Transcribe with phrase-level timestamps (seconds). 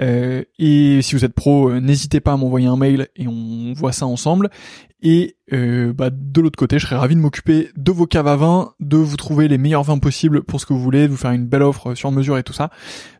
[0.00, 3.72] Euh, et si vous êtes pro, euh, n'hésitez pas à m'envoyer un mail et on
[3.74, 4.50] voit ça ensemble.
[5.02, 8.36] Et euh, bah, de l'autre côté, je serais ravi de m'occuper de vos caves à
[8.36, 11.16] vin, de vous trouver les meilleurs vins possibles pour ce que vous voulez, de vous
[11.16, 12.70] faire une belle offre sur mesure et tout ça.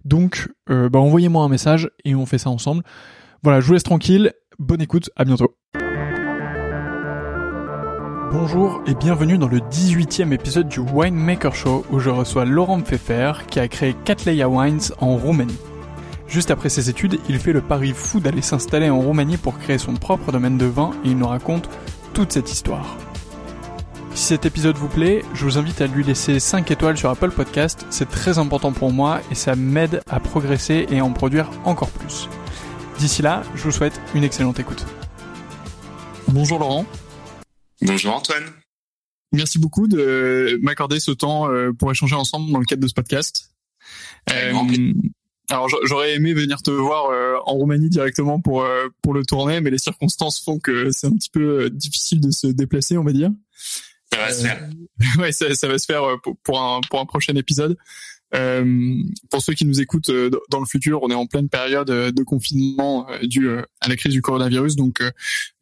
[0.04, 2.82] Donc, bah, envoyez-moi un message et on fait ça ensemble.
[3.42, 4.32] Voilà, je vous laisse tranquille.
[4.58, 5.56] Bonne écoute, à bientôt.
[8.30, 13.32] Bonjour et bienvenue dans le 18e épisode du Winemaker Show où je reçois Laurent Pfeffer
[13.46, 15.58] qui a créé Catleya Wines en Roumanie.
[16.32, 19.76] Juste après ses études, il fait le pari fou d'aller s'installer en Roumanie pour créer
[19.76, 21.68] son propre domaine de vin et il nous raconte
[22.14, 22.96] toute cette histoire.
[24.14, 27.32] Si cet épisode vous plaît, je vous invite à lui laisser 5 étoiles sur Apple
[27.32, 31.50] Podcast, c'est très important pour moi et ça m'aide à progresser et à en produire
[31.64, 32.30] encore plus.
[32.98, 34.86] D'ici là, je vous souhaite une excellente écoute.
[36.28, 36.86] Bonjour Laurent.
[37.82, 38.44] Bonjour Antoine.
[39.32, 42.94] Merci beaucoup de m'accorder ce temps euh, pour échanger ensemble dans le cadre de ce
[42.94, 43.50] podcast.
[44.30, 44.54] Euh,
[45.52, 48.66] alors j'aurais aimé venir te voir euh, en Roumanie directement pour
[49.02, 52.46] pour le tourner, mais les circonstances font que c'est un petit peu difficile de se
[52.46, 53.30] déplacer, on va dire.
[54.12, 54.68] Ça va se faire.
[55.18, 56.02] ouais, ça, ça, va se faire
[56.42, 57.76] pour un pour un prochain épisode.
[58.34, 61.90] Euh, pour ceux qui nous écoutent euh, dans le futur, on est en pleine période
[61.90, 65.02] euh, de confinement dû à la crise du coronavirus, donc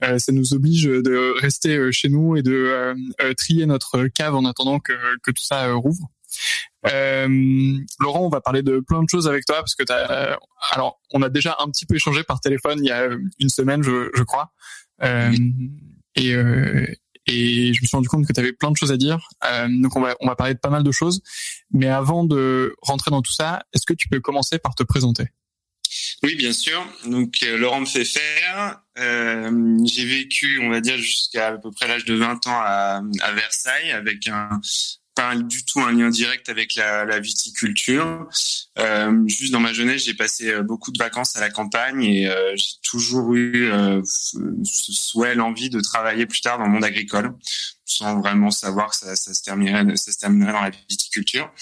[0.01, 2.95] ça nous oblige de rester chez nous et de
[3.37, 4.93] trier notre cave en attendant que,
[5.23, 6.11] que tout ça rouvre.
[6.87, 10.39] Euh, Laurent, on va parler de plein de choses avec toi parce que as,
[10.71, 13.83] alors on a déjà un petit peu échangé par téléphone il y a une semaine,
[13.83, 14.53] je, je crois.
[15.03, 15.33] Euh,
[16.17, 16.35] et,
[17.27, 19.29] et je me suis rendu compte que tu avais plein de choses à dire.
[19.45, 21.23] Euh, donc on va on va parler de pas mal de choses.
[21.71, 25.25] Mais avant de rentrer dans tout ça, est-ce que tu peux commencer par te présenter?
[26.23, 26.85] Oui, bien sûr.
[27.07, 28.81] Donc euh, Laurent me fait faire.
[28.99, 33.03] Euh, j'ai vécu, on va dire, jusqu'à à peu près l'âge de 20 ans à,
[33.21, 34.61] à Versailles avec un,
[35.37, 38.29] du tout un lien direct avec la, viticulture.
[38.79, 42.29] Euh, juste dans ma jeunesse, j'ai passé euh, beaucoup de vacances à la campagne et
[42.29, 47.35] euh, j'ai toujours eu ce souhait, l'envie de travailler plus tard dans le monde agricole,
[47.85, 51.53] sans vraiment savoir que ça, se terminerait, dans la viticulture.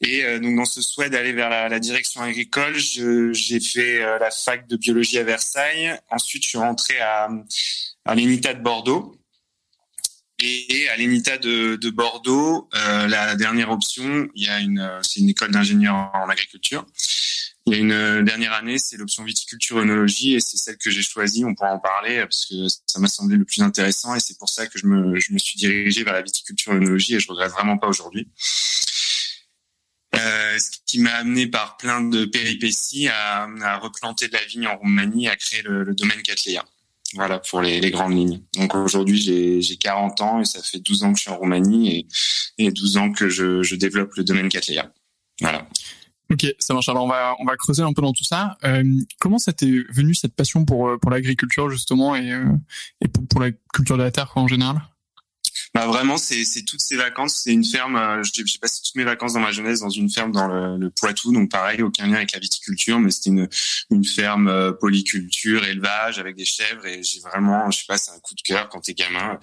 [0.00, 4.76] Et donc dans ce souhait d'aller vers la, direction agricole, j'ai fait la fac de
[4.76, 5.96] biologie à Versailles.
[6.10, 7.28] Ensuite, je suis rentré à,
[8.04, 9.16] à de Bordeaux.
[10.44, 16.10] Et à l'ENITA de, de Bordeaux, euh, la dernière option, une, c'est une école d'ingénieurs
[16.14, 16.84] en agriculture.
[17.66, 21.02] Il y a une dernière année, c'est l'option viticulture œnologie et c'est celle que j'ai
[21.02, 21.44] choisie.
[21.44, 24.48] On pourra en parler parce que ça m'a semblé le plus intéressant et c'est pour
[24.48, 27.86] ça que je me, suis dirigé vers la viticulture œnologie et je regrette vraiment pas
[27.86, 28.28] aujourd'hui.
[30.16, 33.46] Euh, ce qui m'a amené par plein de péripéties à,
[33.78, 36.64] replanter de la vigne en Roumanie, à créer le, le domaine Cattleya.
[37.14, 38.40] Voilà pour les, les, grandes lignes.
[38.58, 39.20] Donc aujourd'hui,
[39.60, 42.06] j'ai 40 ans et ça fait 12 ans que je suis en Roumanie
[42.58, 44.92] et, et 12 ans que je, je développe le domaine Cattleya.
[45.40, 45.66] Voilà.
[46.30, 46.88] Ok, ça marche.
[46.88, 48.56] Alors on va on va creuser un peu dans tout ça.
[48.64, 48.82] Euh,
[49.20, 52.46] comment ça t'est venu cette passion pour pour l'agriculture justement et euh,
[53.02, 54.80] et pour, pour, la culture de la terre en général?
[55.74, 57.40] Bah vraiment, c'est toutes ces vacances.
[57.42, 57.96] C'est une ferme.
[57.96, 60.90] Euh, J'ai passé toutes mes vacances dans ma jeunesse dans une ferme dans le, le
[60.90, 63.48] Poitou, donc pareil, aucun lien avec la viticulture, mais c'était une
[63.90, 66.84] une ferme euh, polyculture, élevage avec des chèvres.
[66.84, 69.38] Et j'ai vraiment, je sais pas, c'est un coup de cœur quand t'es gamin.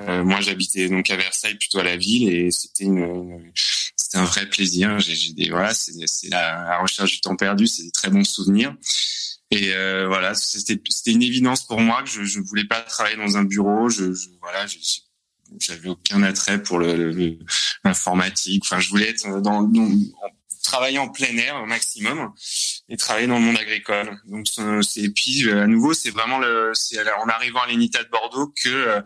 [0.00, 3.52] Euh, moi, j'habitais donc à Versailles, plutôt à la ville, et c'était une, une
[3.96, 4.98] c'était un vrai plaisir.
[4.98, 5.92] J'ai des voilà, c'est
[6.30, 8.74] la, la recherche du temps perdu, c'est des très bons souvenirs.
[9.52, 13.36] Et euh, voilà, c'était une évidence pour moi que je je voulais pas travailler dans
[13.36, 13.88] un bureau.
[13.88, 14.78] Je, je voilà, je,
[15.58, 18.62] j'avais aucun attrait pour l'informatique.
[18.64, 19.88] Enfin, je voulais être dans, dans
[20.62, 22.32] travailler en plein air au maximum
[22.88, 24.18] et travailler dans le monde agricole.
[24.26, 24.46] Donc
[24.82, 28.68] c'est puis à nouveau c'est vraiment le c'est en arrivant à l'Enita de Bordeaux que
[28.68, 29.00] euh,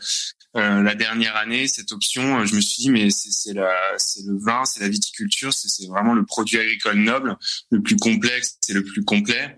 [0.57, 4.39] euh, la dernière année cette option je me suis dit mais c'est la c'est le
[4.39, 7.37] vin c'est la viticulture c'est vraiment le produit agricole noble
[7.71, 9.57] le plus complexe c'est le plus complet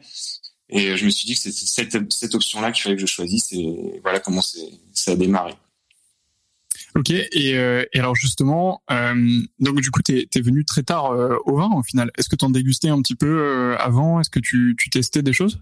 [0.68, 3.06] et je me suis dit que c'est cette cette option là qu'il fallait que je
[3.06, 5.54] choisisse et voilà comment ça a démarré.
[6.96, 11.12] Ok, et, euh, et, alors justement, euh, donc du coup, t'es es venu très tard
[11.12, 12.10] euh, au vin au final.
[12.16, 14.18] Est-ce que t'en dégustais un petit peu avant?
[14.18, 15.60] Est-ce que tu, tu testais des choses?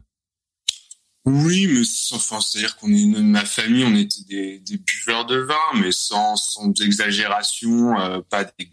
[1.25, 1.81] Oui, mais
[2.13, 6.37] enfin, c'est-à-dire qu'on est ma famille, on était des, des, buveurs de vin, mais sans,
[6.37, 8.71] sans exagération, pas des...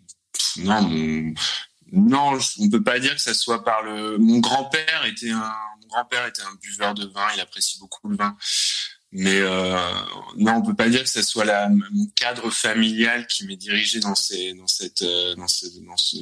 [0.57, 1.33] non, mon...
[1.93, 4.19] non, on peut pas dire que ça soit par le.
[4.19, 5.53] Mon grand-père était un,
[5.87, 8.35] grand-père était un buveur de vin, il apprécie beaucoup le vin.
[9.13, 9.77] Mais euh,
[10.37, 13.99] non, on peut pas dire que ce soit la, mon cadre familial qui m'est dirigé
[13.99, 16.17] dans ces, dans cette, euh, dans ce, dans ce,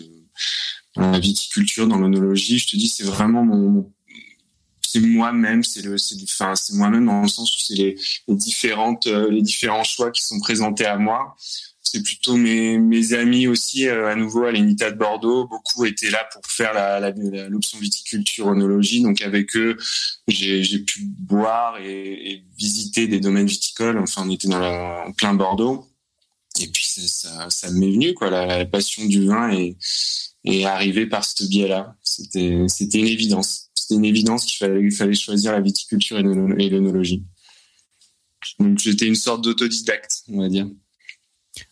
[0.96, 2.58] dans la viticulture, dans l'onologie.
[2.58, 3.92] Je te dis, c'est vraiment mon,
[4.82, 7.96] c'est moi-même, c'est le, c'est enfin, c'est moi-même dans le sens où c'est les,
[8.28, 11.36] les différentes, euh, les différents choix qui sont présentés à moi
[11.92, 15.48] c'est plutôt mes, mes amis aussi euh, à nouveau à l'Unita de Bordeaux.
[15.48, 17.12] Beaucoup étaient là pour faire la, la,
[17.50, 19.02] l'option viticulture onologie.
[19.02, 19.76] Donc avec eux,
[20.28, 22.44] j'ai, j'ai pu boire et, et,
[22.92, 23.98] des domaines viticoles.
[23.98, 25.86] Enfin, on était dans en plein Bordeaux.
[26.60, 28.30] Et puis ça, m'est venu quoi.
[28.30, 29.78] La, passion du vin est,
[30.44, 31.96] est arrivée par ce biais-là.
[32.04, 33.70] C'était, une évidence.
[33.76, 36.24] C'était une évidence qu'il fallait, fallait choisir la viticulture et
[36.70, 37.24] l'œnologie.
[38.60, 40.68] Donc j'étais une sorte d'autodidacte, on va dire.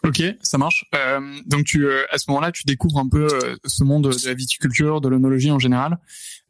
[0.03, 0.85] Ok, ça marche.
[0.95, 4.27] Euh, donc tu, euh, à ce moment-là, tu découvres un peu euh, ce monde de
[4.27, 5.97] la viticulture, de l'onologie en général.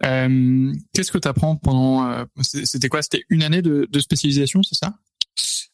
[0.04, 3.02] Euh, qu'est-ce que tu apprends pendant C'était quoi?
[3.02, 4.94] C'était une année de spécialisation, c'est ça?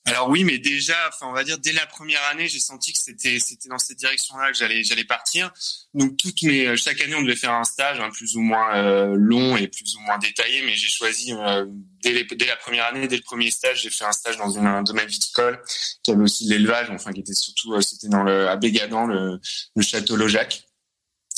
[0.05, 2.99] Alors oui, mais déjà, enfin, on va dire dès la première année, j'ai senti que
[2.99, 5.51] c'était c'était dans cette direction-là que j'allais j'allais partir.
[5.93, 8.75] Donc toutes mes euh, chaque année, on devait faire un stage hein, plus ou moins
[8.75, 11.65] euh, long et plus ou moins détaillé, mais j'ai choisi euh,
[12.01, 15.07] dès, la première année, dès le premier stage, j'ai fait un stage dans un domaine
[15.07, 15.61] viticole
[16.03, 19.39] qui avait aussi l'élevage, enfin qui était surtout c'était dans le à Bégadan, le,
[19.73, 20.65] le château Lojac,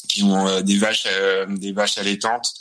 [0.10, 1.08] qui ont des vaches
[1.50, 2.52] des vaches allaitantes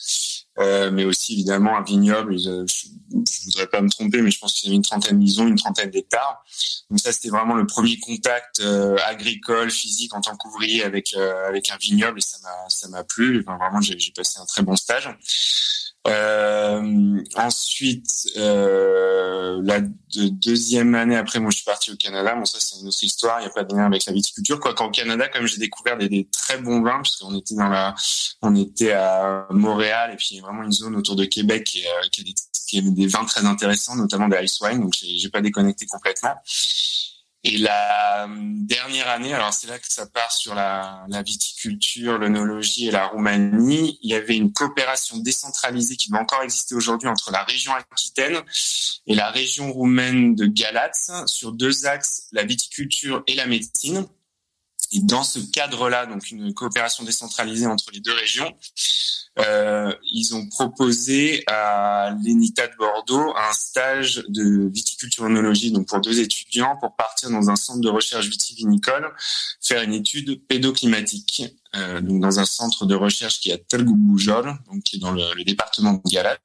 [0.59, 2.39] euh, mais aussi évidemment un vignoble.
[2.39, 5.47] Je, je, voudrais pas me tromper, mais je pense qu'il y avait une trentaine d'isons,
[5.47, 6.45] une trentaine d'hectares.
[6.91, 11.49] Donc ça, c'était vraiment le premier contact euh, agricole, physique en tant qu'ouvrier avec euh,
[11.49, 13.45] avec un vignoble et ça m'a ça m'a plu.
[13.47, 15.09] Enfin, vraiment, j'ai passé un très bon stage.
[16.07, 19.81] Euh, ensuite, euh, la
[20.15, 22.35] deuxième année après, moi je suis parti au Canada.
[22.35, 23.41] Bon, ça c'est une autre histoire.
[23.41, 24.61] Il n'y a pas de lien avec la viticulture.
[24.61, 27.95] Quoi qu'en Canada, comme j'ai découvert des, très bons vins, puisqu'on était dans la,
[28.43, 32.81] on était à Montréal et puis vraiment une zone autour de Québec qui, euh, a
[32.81, 34.83] des vins très intéressants, notamment des ice wine.
[34.83, 36.35] Donc j'ai pas déconnecté complètement.
[37.47, 42.91] Et la dernière année, alors c'est là que ça part sur la, viticulture, l'œnologie et
[42.91, 43.99] la Roumanie.
[44.03, 48.41] Il y avait une coopération décentralisée qui doit encore exister aujourd'hui entre la région Aquitaine
[49.07, 54.07] et la région roumaine de Galatz sur deux axes, la viticulture et la médecine.
[54.93, 58.53] Et dans ce cadre-là, donc une coopération décentralisée entre les deux régions,
[59.41, 66.21] euh, ils ont proposé à l'ENITA de Bordeaux un stage de viticulturologie, donc pour deux
[66.21, 69.13] étudiants, pour partir dans un centre de recherche vitivinicole,
[69.61, 71.43] faire une étude pédoclimatique,
[71.75, 75.13] euh, donc dans un centre de recherche qui est à Telgoubujol, donc qui est dans
[75.13, 76.39] le, le département de Galat.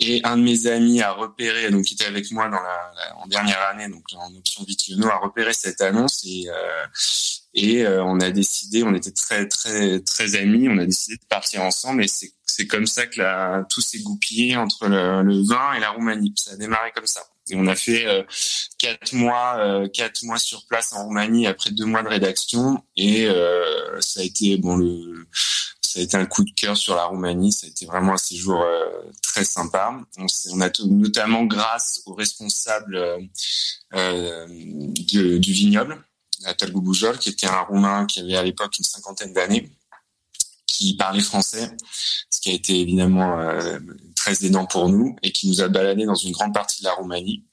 [0.00, 3.26] Et un de mes amis a repéré, donc qui était avec moi dans la, en
[3.26, 6.86] dernière année, donc en option vitiono, a repéré cette annonce et euh,
[7.54, 11.26] et euh, on a décidé, on était très très très amis, on a décidé de
[11.28, 15.46] partir ensemble et c'est c'est comme ça que la, tout s'est goupillé entre le, le,
[15.46, 16.32] vin et la Roumanie.
[16.36, 17.22] Ça a démarré comme ça.
[17.50, 18.22] Et on a fait euh,
[18.78, 23.26] quatre mois, euh, quatre mois sur place en Roumanie après deux mois de rédaction et
[23.26, 25.26] euh, ça a été bon le
[25.88, 27.50] ça a été un coup de cœur sur la Roumanie.
[27.50, 29.98] Ça a été vraiment un séjour euh, très sympa.
[30.18, 32.96] On, a notamment grâce aux responsables
[33.94, 36.04] euh, de, du vignoble,
[36.44, 39.70] à Talgoubujol, qui était un Roumain qui avait à l'époque une cinquantaine d'années,
[40.66, 41.74] qui parlait français,
[42.28, 43.78] ce qui a été évidemment euh,
[44.14, 46.92] très aidant pour nous et qui nous a baladé dans une grande partie de la
[46.92, 47.44] Roumanie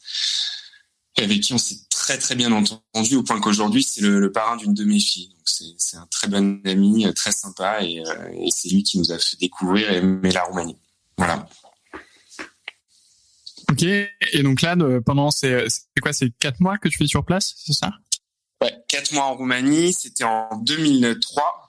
[1.18, 4.57] avec qui on s'est très très bien entendu au point qu'aujourd'hui c'est le, le, parrain
[4.57, 5.29] d'une de mes filles.
[5.29, 9.12] Donc c'est un très bon ami, très sympa et, euh, et c'est lui qui nous
[9.12, 10.77] a fait découvrir et aimer la Roumanie.
[11.17, 11.47] Voilà.
[13.71, 13.81] Ok.
[13.81, 15.65] Et donc là, pendant c'est
[16.00, 17.91] quoi, c'est quatre mois que tu fais sur place, c'est ça?
[18.62, 19.91] Ouais, quatre mois en Roumanie.
[19.91, 21.64] C'était en 2003.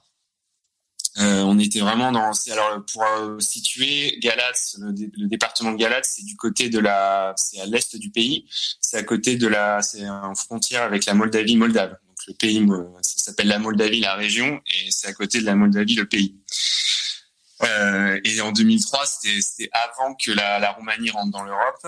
[1.18, 2.32] Euh, on était vraiment dans.
[2.50, 4.92] Alors pour euh, situer Galatz, le,
[5.28, 8.46] département de Galatz, c'est du côté de la, c'est à l'est du pays.
[8.80, 11.90] C'est à côté de la, c'est en frontière avec la Moldavie, Moldave.
[11.90, 12.66] Donc le pays,
[13.00, 16.34] ça s'appelle la Moldavie, la région, et c'est à côté de la Moldavie, le pays.
[17.62, 21.86] Euh, et en 2003, c'était avant que la, la, Roumanie rentre dans l'Europe.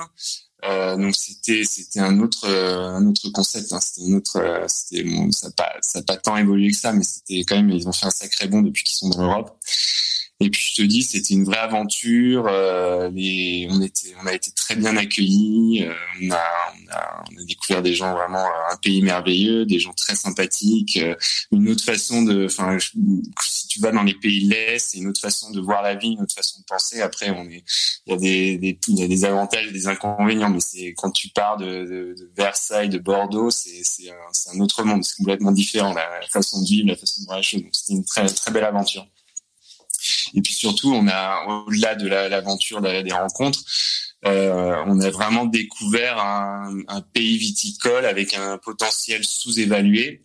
[0.69, 3.73] Euh, donc c'était c'était un autre un autre concept.
[3.73, 3.81] Hein.
[3.81, 4.65] C'était une autre.
[4.69, 7.89] C'était bon, ça pas ça pas tant évolué que ça, mais c'était quand même ils
[7.89, 9.59] ont fait un sacré bond depuis qu'ils sont dans l'Europe.
[10.41, 12.47] Et puis je te dis, c'était une vraie aventure.
[12.47, 15.83] Euh, les, on était, on a été très bien accueillis.
[15.83, 16.45] Euh, on, a,
[16.89, 21.17] on, a, découvert des gens vraiment euh, un pays merveilleux, des gens très sympathiques, euh,
[21.51, 22.47] une autre façon de.
[23.79, 26.09] Tu vas dans les pays de l'est, c'est une autre façon de voir la vie,
[26.09, 27.01] une autre façon de penser.
[27.01, 27.63] Après, on est,
[28.07, 31.57] il y a des, des, y des avantages, des inconvénients, mais c'est quand tu pars
[31.57, 33.83] de, Versailles, de Bordeaux, c'est,
[34.53, 37.43] un, autre monde, c'est complètement différent la, façon de vivre, la façon de voir les
[37.45, 37.63] choses.
[37.63, 39.07] Donc une très très belle aventure.
[40.35, 43.61] Et puis surtout, on a au-delà de l'aventure la, des rencontres,
[44.27, 50.25] euh, on a vraiment découvert un, pays viticole avec un potentiel sous-évalué.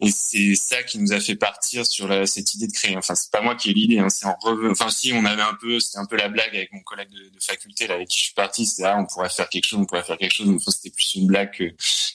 [0.00, 2.96] Et c'est ça qui nous a fait partir sur la, cette idée de créer.
[2.96, 3.98] Enfin, c'est pas moi qui ai l'idée.
[3.98, 4.70] Hein, c'est en revenant.
[4.70, 7.34] Enfin, si on avait un peu, c'était un peu la blague avec mon collègue de,
[7.34, 8.64] de faculté là, avec qui je suis parti.
[8.64, 10.48] C'était ah, on pourrait faire quelque chose, on pourrait faire quelque chose.
[10.50, 11.64] Enfin, c'était plus une blague que,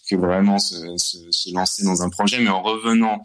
[0.10, 2.40] que vraiment se, se, se, lancer dans un projet.
[2.40, 3.22] Mais en revenant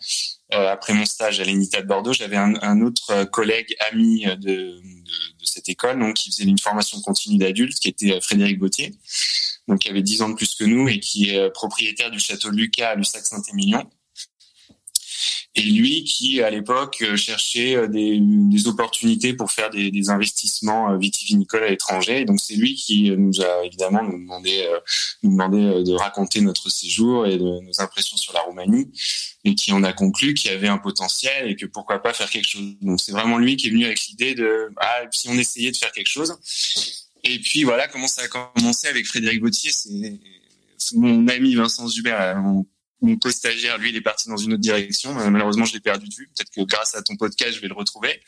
[0.52, 4.34] euh, après mon stage à l'ENITA de Bordeaux, j'avais un, un, autre collègue ami de,
[4.34, 8.92] de, de, cette école, donc qui faisait une formation continue d'adultes, qui était Frédéric Gauthier,
[9.68, 12.50] donc qui avait 10 ans de plus que nous et qui est propriétaire du château
[12.50, 13.88] Lucas à Lussac-Saint-Émilion
[15.58, 20.98] et lui qui à l'époque euh, cherchait euh, des, opportunités pour faire des, investissements euh,
[20.98, 22.24] vitivinicoles à l'étranger.
[22.24, 24.68] Donc c'est lui qui nous a évidemment demandé,
[25.22, 28.90] de raconter notre séjour et nos impressions sur la Roumanie,
[29.44, 32.30] et qui en a conclu qu'il y avait un potentiel et que pourquoi pas faire
[32.30, 32.74] quelque chose.
[32.80, 35.76] Donc c'est vraiment lui qui est venu avec l'idée de ah si on essayait de
[35.76, 36.36] faire quelque chose.
[37.24, 42.34] Et puis voilà comment ça a commencé avec Frédéric Gauthier, c'est mon ami Vincent Zuber
[43.00, 45.18] mon co-stagiaire, lui, il est parti dans une autre direction.
[45.18, 46.30] Euh, malheureusement, je l'ai perdu de vue.
[46.34, 48.20] Peut-être que grâce à ton podcast, je vais le retrouver.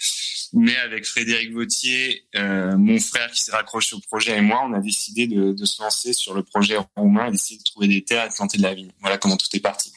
[0.52, 4.72] Mais avec Frédéric Vautier, euh, mon frère qui s'est raccroché au projet et moi, on
[4.72, 8.28] a décidé de, se lancer sur le projet roumain d'essayer de trouver des terres et
[8.28, 8.92] de planter de la vigne.
[9.00, 9.92] Voilà comment tout est parti.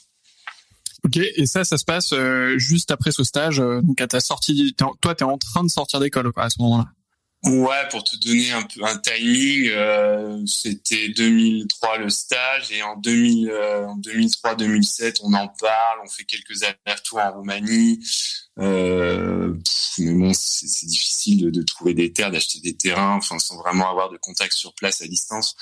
[1.05, 3.57] Ok, et ça, ça se passe euh, juste après ce stage.
[3.57, 6.85] Donc, à ta sortie, toi, tu es en train de sortir d'école à ce moment-là.
[7.45, 12.95] Ouais, pour te donner un peu un timing, euh, c'était 2003 le stage et en,
[12.95, 17.99] 2000, euh, en 2003-2007 on en parle, on fait quelques allers-retours en Roumanie.
[18.59, 19.53] Euh,
[19.97, 23.89] mais bon, c'est difficile de, de, trouver des terres, d'acheter des terrains, enfin sans vraiment
[23.89, 25.57] avoir de contact sur place à distance.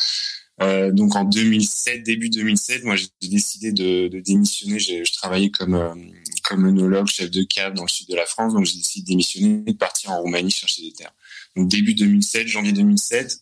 [0.61, 4.77] Euh, donc en 2007, début 2007, moi j'ai décidé de, de démissionner.
[4.79, 5.95] Je, je, travaillais comme euh,
[6.43, 9.07] comme œnologue, chef de cave dans le sud de la France, donc j'ai décidé de
[9.07, 11.13] démissionner et de partir en Roumanie chercher des terres.
[11.55, 13.39] Donc début 2007, janvier 2007,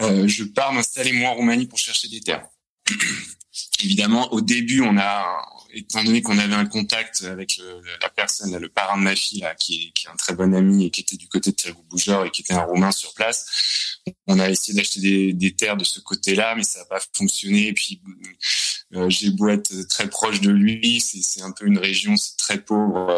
[0.00, 2.48] euh, je pars m'installer moi en Roumanie pour chercher des terres.
[3.82, 7.60] Évidemment, au début, on a, étant donné qu'on avait un contact avec
[8.02, 10.54] la personne, le parrain de ma fille, là, qui est, qui est un très bon
[10.54, 13.14] ami et qui était du côté de Thierry Bougeur et qui était un Roumain sur
[13.14, 17.00] place, on a essayé d'acheter des, des, terres de ce côté-là, mais ça n'a pas
[17.12, 17.72] fonctionné.
[17.72, 18.00] Puis
[19.08, 23.10] j'ai beau être très proche de lui, c'est un peu une région, c'est très pauvre.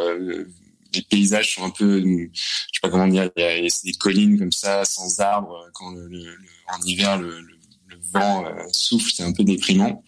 [0.95, 4.39] Les paysages sont un peu, je sais pas comment dire, il y a, des collines
[4.39, 5.69] comme ça, sans arbres.
[5.75, 6.37] Quand le,
[6.69, 7.47] en hiver le,
[8.13, 10.03] vent souffle, c'est un peu déprimant.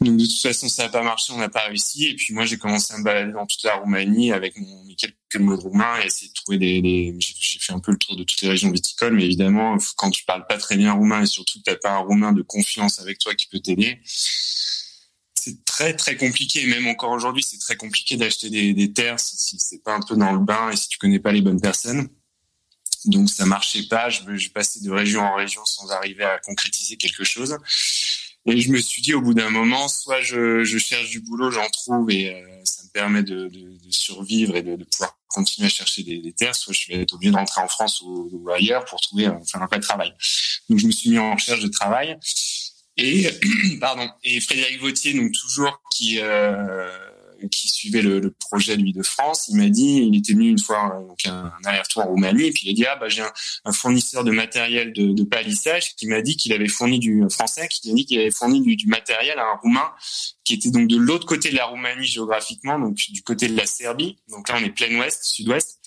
[0.00, 2.06] Donc de toute façon, ça n'a pas marché, on n'a pas réussi.
[2.06, 5.16] Et puis moi, j'ai commencé à me balader dans toute la Roumanie avec mes quelques
[5.40, 6.80] mots de roumain et essayer de trouver des.
[6.80, 7.16] des...
[7.18, 10.24] J'ai fait un peu le tour de toutes les régions viticoles, mais évidemment, quand tu
[10.24, 13.18] parles pas très bien roumain et surtout que t'as pas un roumain de confiance avec
[13.18, 14.00] toi qui peut t'aider,
[15.48, 16.66] c'est très très compliqué.
[16.66, 20.16] Même encore aujourd'hui, c'est très compliqué d'acheter des, terres si, si c'est pas un peu
[20.16, 22.08] dans le bain et si tu connais pas les bonnes personnes.
[23.04, 24.10] Donc ça marchait pas.
[24.10, 27.56] Je, passais de région en région sans arriver à concrétiser quelque chose.
[28.46, 31.68] Et je me suis dit au bout d'un moment, soit je, cherche du boulot, j'en
[31.68, 33.50] trouve et euh, ça me permet de,
[33.90, 37.36] survivre et de, pouvoir continuer à chercher des, terres, soit je vais être obligé de
[37.36, 40.14] rentrer en France ou, ailleurs pour trouver enfin, un vrai travail.
[40.70, 42.18] Donc je me suis mis en recherche de travail.
[42.98, 43.28] Et
[43.80, 44.08] pardon.
[44.24, 46.88] Et Frédéric Vautier, donc toujours qui euh,
[47.50, 50.58] qui suivait le, le, projet lui de France, il m'a dit, il était venu une
[50.58, 53.22] fois donc un, un aller-retour en Roumanie, et puis il a dit ah bah j'ai
[53.22, 53.32] un,
[53.64, 57.68] un, fournisseur de matériel de, de palissage qui m'a dit qu'il avait fourni du français,
[57.68, 59.92] qui m'a dit qu'il avait fourni du, du, matériel à un roumain
[60.44, 63.66] qui était donc de l'autre côté de la Roumanie géographiquement, donc du côté de la
[63.66, 64.18] Serbie.
[64.28, 65.78] Donc là on est plein ouest, sud-ouest.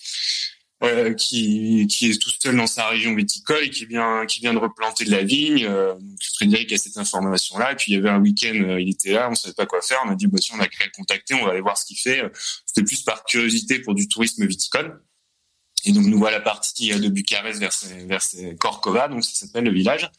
[0.84, 4.52] Euh, qui, qui est tout seul dans sa région viticole et qui vient, qui vient
[4.52, 5.64] de replanter de la vigne.
[5.64, 7.70] Euh, donc Frédéric a cette information-là.
[7.70, 9.80] Et puis il y avait un week-end, euh, il était là, on savait pas quoi
[9.80, 9.98] faire.
[10.04, 11.84] On a dit, bah, si on a qu'à le contacter, on va aller voir ce
[11.84, 12.24] qu'il fait.
[12.66, 15.00] C'était plus par curiosité pour du tourisme viticole.
[15.84, 17.72] Et donc nous voilà partis de Bucarest vers,
[18.06, 18.22] vers
[18.58, 20.10] Corcova, donc ça s'appelle le village.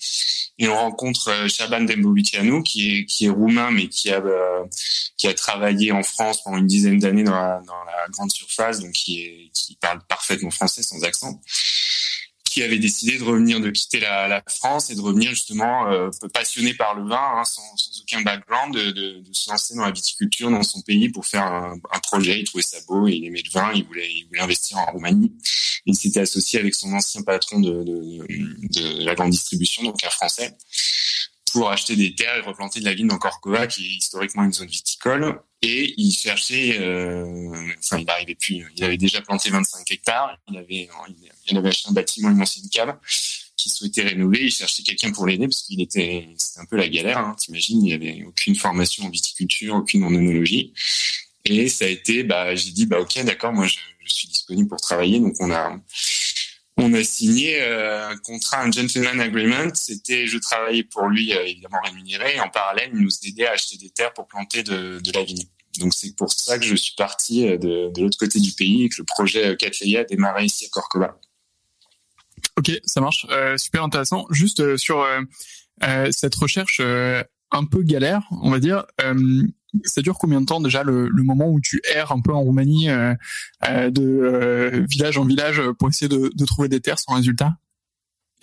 [0.59, 4.63] Et on rencontre Shaban Dembovicianu, qui est qui est roumain mais qui a euh,
[5.17, 8.79] qui a travaillé en France pendant une dizaine d'années dans la, dans la grande surface,
[8.79, 11.39] donc qui est qui parle parfaitement français sans accent
[12.53, 16.75] qui avait décidé de revenir, de quitter la, France et de revenir justement euh, passionné
[16.75, 17.63] par le vin, hein, sans,
[18.03, 22.39] aucun background, de, se lancer dans la viticulture dans son pays pour faire un, projet.
[22.39, 24.07] Il trouvait ça beau, il aimait le vin, il voulait,
[24.39, 25.31] investir en Roumanie.
[25.87, 30.55] Il s'était associé avec son ancien patron de la grande distribution, donc un Français,
[31.53, 34.51] pour acheter des terres et replanter de la vigne dans Corcova, qui est historiquement une
[34.51, 35.39] zone viticole.
[35.61, 38.65] Et il cherchait, euh, enfin, il arrivait plus.
[38.75, 40.37] Il avait déjà planté 25 hectares.
[40.49, 40.89] Il avait,
[41.47, 42.97] il avait acheté un bâtiment, une ancienne cave
[43.55, 44.45] qu'il souhaitait rénover.
[44.45, 47.19] Il cherchait quelqu'un pour l'aider parce qu'il était, c'était un peu la galère.
[47.19, 50.73] Hein, T'imagines, il n'y avait aucune formation en viticulture, aucune en œnologie.
[51.45, 54.69] Et ça a été, bah, j'ai dit, bah, ok, d'accord, moi, je, je suis disponible
[54.69, 55.19] pour travailler.
[55.19, 55.79] Donc, on a,
[56.77, 59.73] on a signé euh, un contrat, un gentleman agreement.
[59.73, 63.77] C'était, je travaillais pour lui, euh, évidemment rémunéré, en parallèle, il nous aidait à acheter
[63.77, 65.45] des terres pour planter de, de la vigne.
[65.79, 68.89] Donc c'est pour ça que je suis parti euh, de, l'autre côté du pays et
[68.89, 71.19] que le projet Catleya a démarré ici à Corcova.
[72.57, 73.25] Ok, ça marche,
[73.57, 74.27] super intéressant.
[74.29, 75.07] Juste sur
[76.11, 78.85] cette recherche un peu galère, on va dire
[79.83, 82.41] ça dure combien de temps déjà le, le, moment où tu erres un peu en
[82.41, 83.13] Roumanie euh,
[83.65, 87.57] euh, de euh, village en village pour essayer de, de, trouver des terres sans résultat?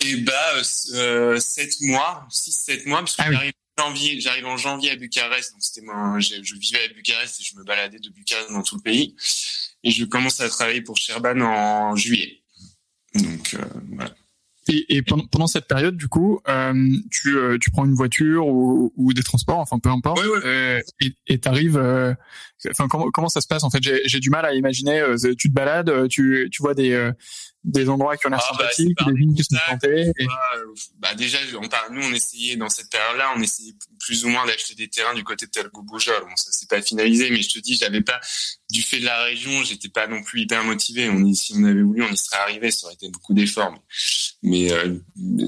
[0.03, 0.33] Eh bah
[0.93, 4.91] euh, sept mois, six sept mois parce que ah j'arrive en janvier, j'arrive en janvier
[4.91, 8.09] à Bucarest, donc c'était mon, je, je, vivais à Bucarest et je me baladais de
[8.09, 9.15] Bucarest dans tout le pays
[9.83, 12.41] et je commence à travailler pour Sherban en juillet.
[13.13, 13.55] Donc
[13.93, 14.15] voilà.
[14.71, 16.73] Et, et pendant, pendant, cette période, du coup, euh,
[17.11, 20.21] tu, euh, tu prends une voiture ou, ou, des transports, enfin peu importe.
[20.45, 20.81] Euh,
[21.27, 21.77] et t'arrives.
[21.77, 22.13] Euh,
[22.69, 23.79] enfin, comment, comment ça se passe en fait?
[23.81, 24.99] J'ai du mal à imaginer.
[24.99, 27.11] Euh, tu te balades, tu, tu vois des
[27.63, 30.11] des endroits qui ont l'air ah, bah, sympathiques, bah, des vignes qui sont plantées.
[30.17, 30.27] Et...
[30.97, 34.73] Bah, déjà, on nous on essayait dans cette période-là, on essayait plus ou moins d'acheter
[34.73, 37.75] des terrains du côté de Telgo Bon, ça s'est pas finalisé, mais je te dis,
[37.75, 38.19] j'avais pas
[38.71, 41.09] du fait de la région, j'étais pas non plus hyper motivé.
[41.09, 43.73] On si on avait voulu, on y serait arrivé, ça aurait été beaucoup d'efforts.
[44.41, 44.97] Mais, euh,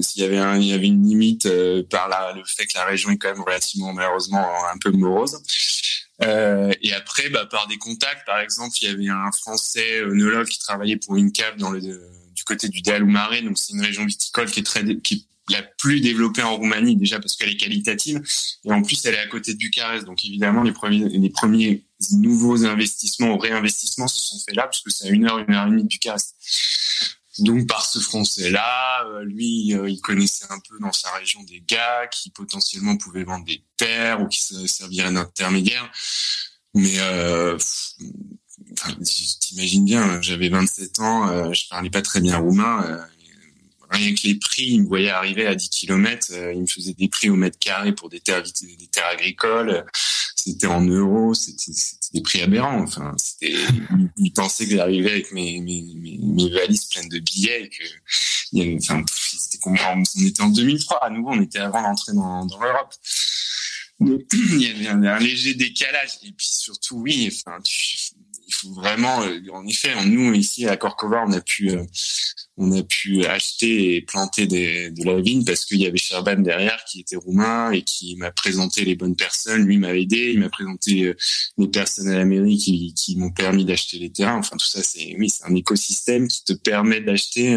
[0.02, 2.74] s'il y avait un, il y avait une limite euh, par la, le fait que
[2.74, 5.42] la région est quand même relativement malheureusement un peu morose.
[6.22, 10.46] Euh, et après, bah, par des contacts, par exemple, il y avait un Français œnologue
[10.46, 11.80] qui travaillait pour une cave dans le
[12.34, 16.00] du côté du Dealoumaré, donc c'est une région viticole qui est très qui la plus
[16.00, 18.22] développée en Roumanie déjà parce qu'elle est qualitative
[18.64, 21.84] et en plus elle est à côté de Bucarest, donc évidemment les premiers les premiers
[22.12, 25.54] nouveaux investissements ou réinvestissements se sont faits là parce que c'est à une heure une
[25.54, 26.34] heure et demie de Bucarest.
[27.40, 31.60] Donc par ce Français-là, euh, lui, euh, il connaissait un peu dans sa région des
[31.66, 35.90] gars qui potentiellement pouvaient vendre des terres ou qui serviraient d'intermédiaire.
[36.74, 37.58] Mais euh,
[39.40, 43.04] t'imagines bien, j'avais 27 ans, euh, je parlais pas très bien roumain.
[43.90, 47.08] Rien que les prix, il me voyait arriver à 10 km, il me faisait des
[47.08, 48.42] prix au mètre carré pour des terres
[49.12, 49.84] agricoles
[50.44, 51.72] c'était en euros, c'était
[52.12, 52.82] des prix aberrants.
[52.82, 59.02] Enfin, ils pensaient que j'arrivais avec mes, mes, valises pleines de billets et que, enfin,
[59.66, 62.94] on était en 2003 à nouveau, on était avant d'entrer dans, l'Europe.
[64.00, 66.18] il y avait un, léger décalage.
[66.24, 67.56] Et puis surtout, oui, enfin,
[68.46, 71.82] il faut vraiment, euh, en effet, nous ici à Corcova, on a pu, euh,
[72.56, 76.36] on a pu acheter et planter des, de la vigne parce qu'il y avait Sherban
[76.36, 79.62] derrière qui était roumain et qui m'a présenté les bonnes personnes.
[79.62, 81.16] Lui m'a aidé, il m'a présenté euh,
[81.58, 84.38] les personnes à la mairie qui, m'ont permis d'acheter les terrains.
[84.38, 87.56] Enfin, tout ça, c'est oui, c'est un écosystème qui te permet d'acheter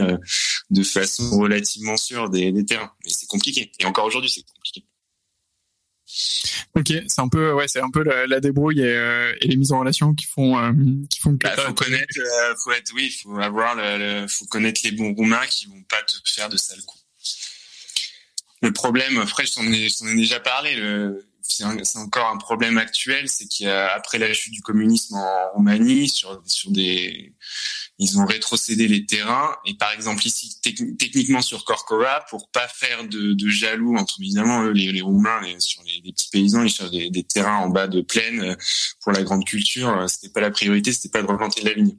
[0.70, 2.92] de façon relativement sûre des terrains.
[3.04, 3.72] Mais c'est compliqué.
[3.80, 4.84] Et encore aujourd'hui, c'est compliqué.
[6.76, 9.80] Ok, c'est un peu, ouais, c'est un peu la, débrouille euh, et, les mises en
[9.80, 10.72] relation qui font, euh,
[11.10, 11.48] qui font que.
[11.48, 15.46] Bah, faut connaître, euh, faut être, oui, faut avoir, le, faut connaître les bons roumains
[15.48, 17.04] qui vont pas te faire de sales coups.
[18.62, 20.80] Le problème, après, je t'en ai, ai, déjà parlé.
[21.42, 21.64] c'est
[21.98, 27.34] encore un problème actuel, c'est qu'après la chute du communisme en Roumanie, sur, sur des,
[28.00, 29.56] ils ont rétrocédé les terrains.
[29.66, 34.64] Et par exemple ici techniquement sur Corcova pour pas faire de, de jaloux entre évidemment
[34.64, 38.02] les, les Roumains sur les, petits paysans ils cherchent des, des, terrains en bas de
[38.02, 38.56] plaine euh,
[39.02, 41.96] pour la grande culture euh, c'était pas la priorité c'était pas de replanter la vigne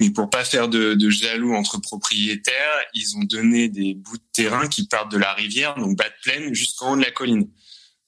[0.00, 2.54] mais pour pas faire de, de, jaloux entre propriétaires
[2.94, 6.14] ils ont donné des bouts de terrain qui partent de la rivière donc bas de
[6.22, 7.48] plaine jusqu'en haut de la colline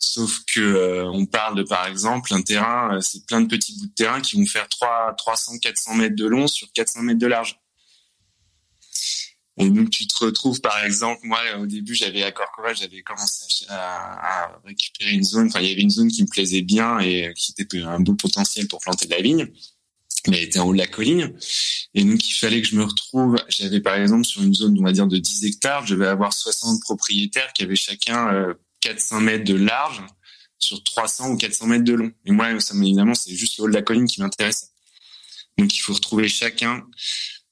[0.03, 3.77] Sauf que euh, on parle de par exemple un terrain, euh, c'est plein de petits
[3.79, 7.19] bouts de terrain qui vont faire 3, 300, 400 mètres de long sur 400 mètres
[7.19, 7.61] de large.
[9.59, 13.67] Et donc tu te retrouves par exemple, moi au début j'avais à Corcova, j'avais commencé
[13.69, 16.99] à, à, récupérer une zone, enfin il y avait une zone qui me plaisait bien
[17.01, 19.49] et qui était un beau potentiel pour planter de la vigne,
[20.29, 21.35] mais elle était en haut de la colline.
[21.93, 24.85] Et donc il fallait que je me retrouve, j'avais par exemple sur une zone on
[24.85, 29.21] va dire de 10 hectares, je vais avoir 60 propriétaires qui avaient chacun euh, 400
[29.21, 30.03] mètres de large
[30.59, 32.13] sur 300 ou 400 mètres de long.
[32.27, 34.73] Et moi, évidemment, c'est juste le haut de la colline qui m'intéresse.
[35.59, 36.87] Donc, il faut retrouver chacun,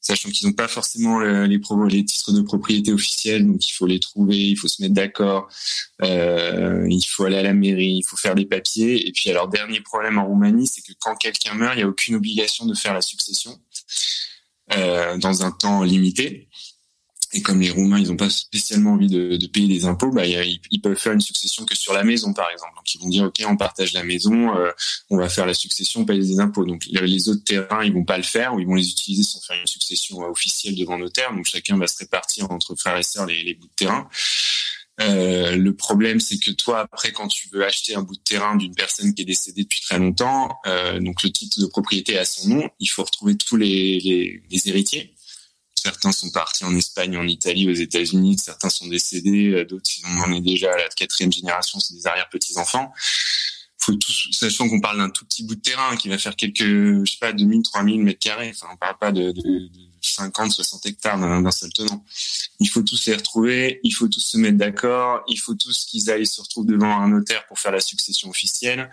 [0.00, 3.98] sachant qu'ils n'ont pas forcément les, les titres de propriété officiels, donc il faut les
[3.98, 5.48] trouver, il faut se mettre d'accord,
[6.02, 9.06] euh, il faut aller à la mairie, il faut faire des papiers.
[9.06, 11.88] Et puis, alors, dernier problème en Roumanie, c'est que quand quelqu'un meurt, il n'y a
[11.88, 13.58] aucune obligation de faire la succession
[14.76, 16.47] euh, dans un temps limité.
[17.32, 20.24] Et comme les Roumains, ils n'ont pas spécialement envie de, de payer des impôts, bah,
[20.24, 22.72] ils, peuvent faire une succession que sur la maison, par exemple.
[22.74, 24.70] Donc, ils vont dire, OK, on partage la maison, euh,
[25.10, 26.64] on va faire la succession, payer des impôts.
[26.64, 29.40] Donc, les autres terrains, ils vont pas le faire ou ils vont les utiliser sans
[29.40, 31.34] faire une succession officielle devant notaire.
[31.34, 34.08] Donc, chacun va se répartir entre frères et sœurs les, les bouts de terrain.
[35.00, 38.56] Euh, le problème, c'est que toi, après, quand tu veux acheter un bout de terrain
[38.56, 42.24] d'une personne qui est décédée depuis très longtemps, euh, donc le titre de propriété à
[42.24, 45.14] son nom, il faut retrouver tous les, les, les héritiers.
[45.82, 48.38] Certains sont partis en Espagne, en Italie, aux États-Unis.
[48.38, 49.50] Certains sont décédés.
[49.50, 52.92] Euh, d'autres, ils en est déjà à la quatrième génération, c'est des arrière-petits-enfants.
[53.78, 53.92] Faut
[54.32, 57.18] sachant qu'on parle d'un tout petit bout de terrain qui va faire quelques, je sais
[57.20, 58.50] pas, 2000, 3000 mètres carrés.
[58.50, 62.04] Enfin, on parle pas de, de, de 50, 60 hectares d'un seul tenant.
[62.60, 63.80] Il faut tous les retrouver.
[63.84, 65.22] Il faut tous se mettre d'accord.
[65.28, 68.90] Il faut tous qu'ils aillent se retrouver devant un notaire pour faire la succession officielle.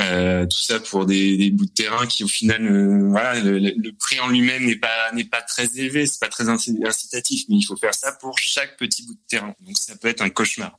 [0.00, 3.58] Euh, tout ça pour des, des, bouts de terrain qui au final euh, voilà le,
[3.58, 7.56] le, prix en lui-même n'est pas n'est pas très élevé c'est pas très incitatif mais
[7.56, 9.54] il faut faire ça pour chaque petit bout de terrain.
[9.60, 10.78] Donc ça peut être un cauchemar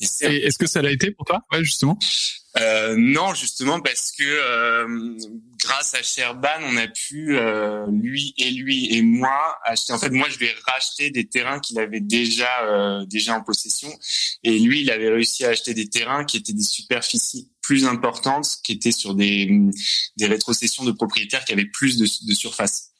[0.00, 1.40] est-ce que ça l'a été pour toi?
[1.52, 1.98] Ouais justement
[2.56, 5.16] euh, non, justement parce que euh,
[5.58, 9.92] grâce à Sherban, on a pu euh, lui et lui et moi acheter.
[9.92, 13.92] En fait, moi, je vais racheter des terrains qu'il avait déjà euh, déjà en possession,
[14.44, 18.46] et lui, il avait réussi à acheter des terrains qui étaient des superficies plus importantes,
[18.62, 19.50] qui étaient sur des
[20.16, 22.93] des rétrocessions de propriétaires qui avaient plus de, de surface.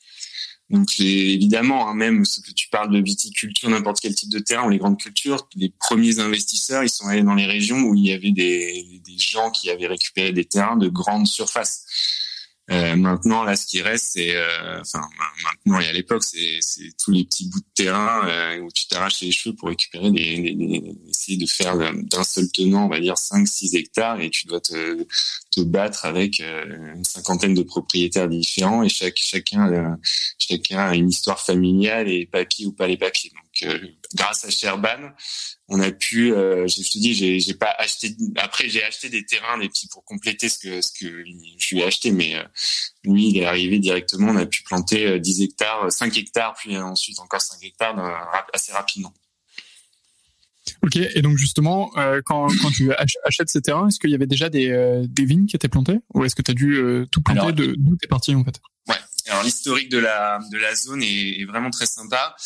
[0.70, 4.66] Donc évidemment, hein, même ce que tu parles de viticulture, n'importe quel type de terrain
[4.66, 8.07] ou les grandes cultures, les premiers investisseurs, ils sont allés dans les régions où il
[8.07, 11.85] y avait des, des gens qui avaient récupéré des terrains de grande surface.
[12.70, 15.03] Euh, maintenant, là, ce qui reste, c'est, euh, enfin,
[15.44, 16.61] maintenant et à l'époque, c'est,
[16.98, 20.40] tous les petits bouts de terrain euh, où tu t'arraches les cheveux pour récupérer des,
[20.40, 24.61] des, essayer de faire d'un seul tenant, on va dire 5-6 hectares, et tu dois
[24.61, 25.07] te,
[25.50, 29.98] te battre avec une cinquantaine de propriétaires différents, et chaque, chacun,
[30.38, 33.33] chacun a une histoire familiale et papier ou pas les papiers.
[34.14, 35.12] Grâce à Sherban,
[35.69, 38.14] on a pu, euh, je te dis, j'ai, j'ai pas acheté.
[38.37, 41.25] Après, j'ai acheté des terrains, des petits pour compléter ce que ce que
[41.59, 42.43] je lui ai acheté, mais euh,
[43.05, 44.33] lui, il est arrivé directement.
[44.33, 47.97] On a pu planter 10 euh, hectares, 5 hectares, puis ensuite encore 5 hectares
[48.53, 49.12] assez rapidement.
[50.83, 51.90] Ok, et donc justement,
[52.25, 52.90] quand, quand tu
[53.25, 56.01] achètes ces terrains, est-ce qu'il y avait déjà des, des vignes qui étaient plantées?
[56.14, 58.61] Ou est-ce que tu as dû tout planter de d'où t'es parti en fait?
[59.35, 62.37] Alors l'historique de la de la zone est, vraiment très sympa.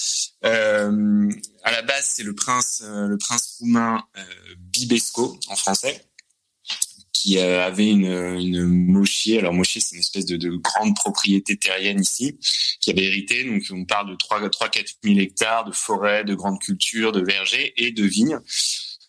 [0.44, 1.30] Euh,
[1.62, 4.22] à la base, c'est le prince euh, le prince roumain euh,
[4.56, 6.02] Bibesco en français
[7.12, 9.40] qui avait une, une mochier.
[9.40, 12.38] Alors mochier, c'est une espèce de, de, grande propriété terrienne ici,
[12.80, 13.44] qui avait hérité.
[13.44, 17.20] Donc on parle de 3 3 4 000 hectares de forêts, de grandes cultures, de
[17.20, 18.38] vergers et de vignes.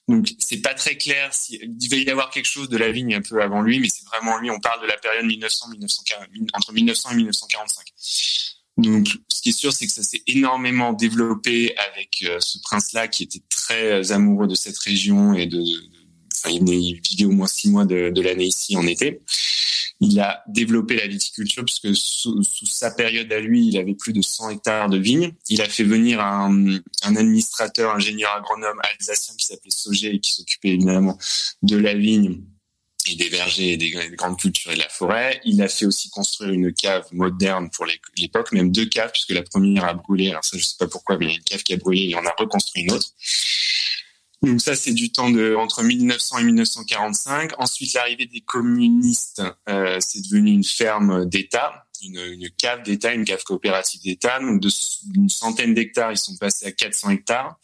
[0.10, 3.14] Donc c'est pas très clair si il devait y avoir quelque chose de la vigne
[3.14, 4.50] un peu avant lui, mais c'est vraiment lui.
[4.50, 7.86] On parle de la période 1900, 1940, entre 1900 et 1945.
[8.78, 13.08] Donc ce qui est sûr, c'est que ça s'est énormément développé avec euh, ce prince-là
[13.08, 15.62] qui était très amoureux de cette région et de,
[16.34, 19.22] enfin, il vivait au moins six mois de l'année ici en été.
[20.02, 24.14] Il a développé la viticulture puisque sous, sous, sa période à lui, il avait plus
[24.14, 25.34] de 100 hectares de vignes.
[25.50, 30.32] Il a fait venir un, un administrateur, ingénieur agronome alsacien qui s'appelait Sauger et qui
[30.32, 31.18] s'occupait évidemment
[31.64, 32.42] de la vigne
[33.12, 35.42] et des vergers et des, des, grandes cultures et de la forêt.
[35.44, 37.86] Il a fait aussi construire une cave moderne pour
[38.18, 40.30] l'époque, même deux caves puisque la première a brûlé.
[40.30, 42.10] Alors ça, je sais pas pourquoi, mais il y a une cave qui a brûlé
[42.10, 43.08] et on a reconstruit une autre.
[44.42, 47.52] Donc ça, c'est du temps de entre 1900 et 1945.
[47.58, 53.26] Ensuite, l'arrivée des communistes, euh, c'est devenu une ferme d'État, une, une cave d'État, une
[53.26, 54.40] cave coopérative d'État.
[54.40, 54.62] Donc
[55.08, 57.60] d'une centaine d'hectares, ils sont passés à 400 hectares.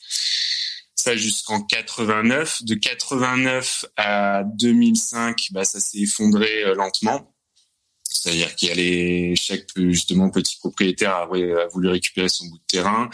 [0.96, 2.64] Ça jusqu'en 89.
[2.64, 7.35] De 89 à 2005, bah, ça s'est effondré euh, lentement.
[8.16, 11.28] C'est-à-dire qu'il y a les chaque justement petit propriétaire a,
[11.72, 13.10] voulu récupérer son bout de terrain.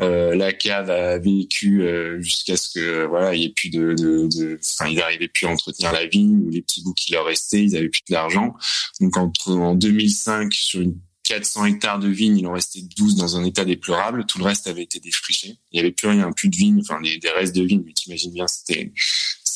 [0.00, 4.58] Euh, la cave a vécu euh, jusqu'à ce que voilà il y ait plus de,
[4.60, 7.62] enfin ils n'arrivaient plus à entretenir la vigne ou les petits bouts qui leur restaient,
[7.62, 8.54] ils avaient plus d'argent.
[9.00, 13.36] Donc entre en 2005 sur une 400 hectares de vignes, il en restait 12 dans
[13.36, 14.26] un état déplorable.
[14.26, 15.56] Tout le reste avait été défriché.
[15.72, 17.82] Il n'y avait plus rien, plus de vignes, enfin des, des restes de vignes.
[17.84, 18.92] Mais t'imagines bien, c'était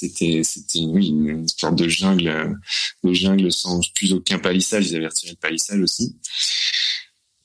[0.09, 4.89] c'était une sorte de jungle sans plus aucun palissage.
[4.89, 6.17] Ils avaient retiré le palissage aussi.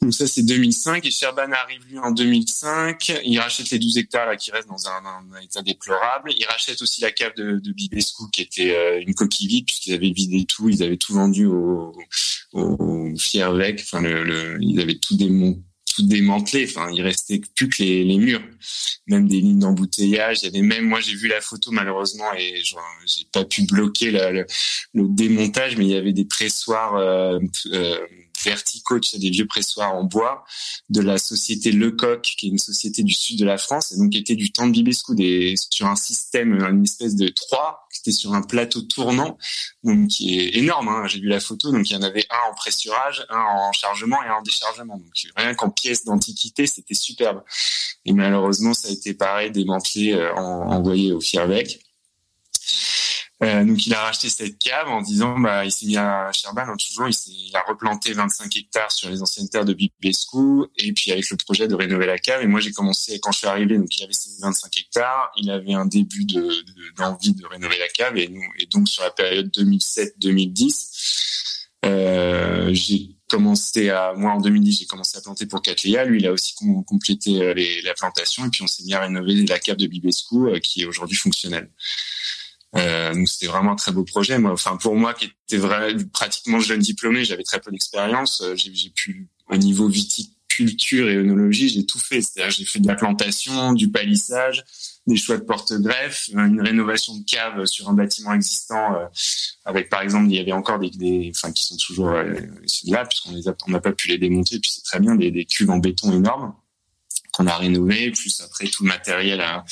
[0.02, 4.36] Donc ça c'est 2005 et Sherban arrive lui en 2005 il rachète les 12 hectares
[4.38, 6.32] qui restent dans un, état déplorable.
[6.38, 10.12] Il rachète aussi la cave de, Bibescu qui était euh, une coquille vide puisqu'ils avaient
[10.12, 10.70] vidé tout.
[10.70, 11.94] Ils avaient tout vendu au,
[12.54, 13.82] au Fiervec.
[13.82, 14.04] Enfin
[14.60, 15.62] ils avaient tout démonté
[15.96, 16.66] tout démantelé.
[16.70, 18.44] Enfin, il restait plus que les, les murs,
[19.08, 20.40] même des lignes d'embouteillage.
[20.42, 22.62] Il y avait même, moi, j'ai vu la photo malheureusement et
[23.06, 24.46] j'ai pas pu bloquer le,
[24.94, 27.40] le, démontage, mais il y avait des pressoirs euh,
[27.74, 28.00] euh,
[28.46, 30.46] verticaux, tu des vieux pressoirs en bois
[30.90, 34.12] de la société Lecoq, qui est une société du sud de la France, et donc
[34.12, 38.00] qui était du temps de Bibescu, des, sur un système, une espèce de trois, qui
[38.02, 39.38] était sur un plateau tournant,
[39.84, 40.90] donc qui est énorme.
[40.90, 43.72] Hein, J'ai vu la photo, donc il y en avait un en pressurage, un en
[43.72, 44.98] chargement et un en déchargement.
[44.98, 47.44] Donc rien qu'en pièces d'antiquité, c'était superbe.
[48.06, 51.85] Et malheureusement, ça a été pareil, démantelé, euh, en, envoyé au Fierbec.
[53.44, 56.62] Euh, donc il a racheté cette cave en disant bah il s'est mis à Sherban
[56.62, 57.10] hein, toujours.
[57.10, 60.64] Il, il, a replanté 25 hectares sur les anciennes terres de Bibescu.
[60.78, 62.42] Et puis avec le projet de rénover la cave.
[62.44, 65.32] Et moi j'ai commencé quand je suis arrivé donc il avait ses 25 hectares.
[65.36, 66.50] Il avait un début de
[66.98, 68.16] d'envie de, de, rénover la cave.
[68.18, 74.80] Et, nous, et donc sur la période 2007-2010 euh, j'ai commencé à moi en 2010
[74.80, 77.94] j'ai commencé à planter pour Cattleya lui il a aussi com complété euh, les, la
[77.96, 78.46] plantation.
[78.46, 81.18] Et puis on s'est mis à rénover la cave de Bibescu euh, qui est aujourd'hui
[81.18, 81.70] fonctionnelle
[82.76, 84.38] euh, donc c'était vraiment un très beau projet.
[84.38, 88.42] Moi, enfin pour moi qui était vrai, pratiquement jeune diplômé, j'avais très peu d'expérience.
[88.42, 92.22] Euh, j'ai pu au niveau viticulture et œnologie, j'ai tout fait.
[92.22, 94.64] C'est-à-dire j'ai fait de la plantation, du palissage,
[95.08, 99.06] des choix de porte-greffe, une rénovation de cave sur un bâtiment existant euh,
[99.64, 102.34] avec par exemple il y avait encore des, des enfin qui sont toujours euh,
[102.88, 105.32] là puisqu'on les a on n'a pas pu les démonter puis c'est très bien des,
[105.32, 106.54] des cuves en béton énormes
[107.36, 109.66] qu'on a rénové, plus après tout le matériel, à,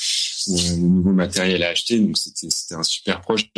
[0.48, 1.98] le nouveau matériel à acheter.
[1.98, 3.50] Donc c'était un super projet.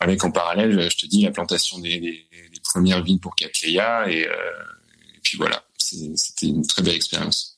[0.00, 4.10] Avec en parallèle, je te dis, la plantation des, des, des premières vignes pour Cattleya
[4.10, 4.32] et, euh,
[5.14, 7.53] et puis voilà, c'était une très belle expérience.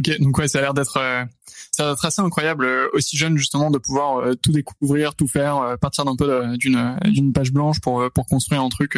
[0.00, 1.24] Ok, donc ouais, ça a l'air d'être euh,
[1.72, 6.06] ça assez incroyable euh, aussi jeune justement de pouvoir euh, tout découvrir, tout faire, partir
[6.06, 8.96] d'un peu d'une d'une page blanche pour pour construire un truc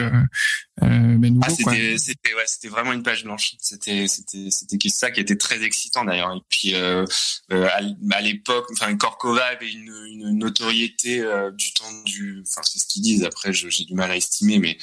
[0.80, 1.44] mais nouveau.
[1.44, 3.54] Ah, c'était c'était ouais, c'était vraiment une page blanche.
[3.58, 6.36] C'était c'était c'était ça qui était très excitant d'ailleurs.
[6.36, 7.04] Et puis euh,
[7.50, 11.20] à, l'époque, enfin Corcova avait une, une notoriété
[11.56, 13.24] du temps du, enfin c'est ce qu'ils disent.
[13.24, 14.78] Après, j'ai du mal à estimer, mais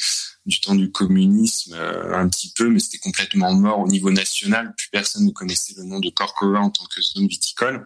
[0.46, 4.74] du temps du communisme euh, un petit peu, mais c'était complètement mort au niveau national.
[4.76, 7.86] Plus personne ne connaissait le nom de Corcova en tant que zone viticole.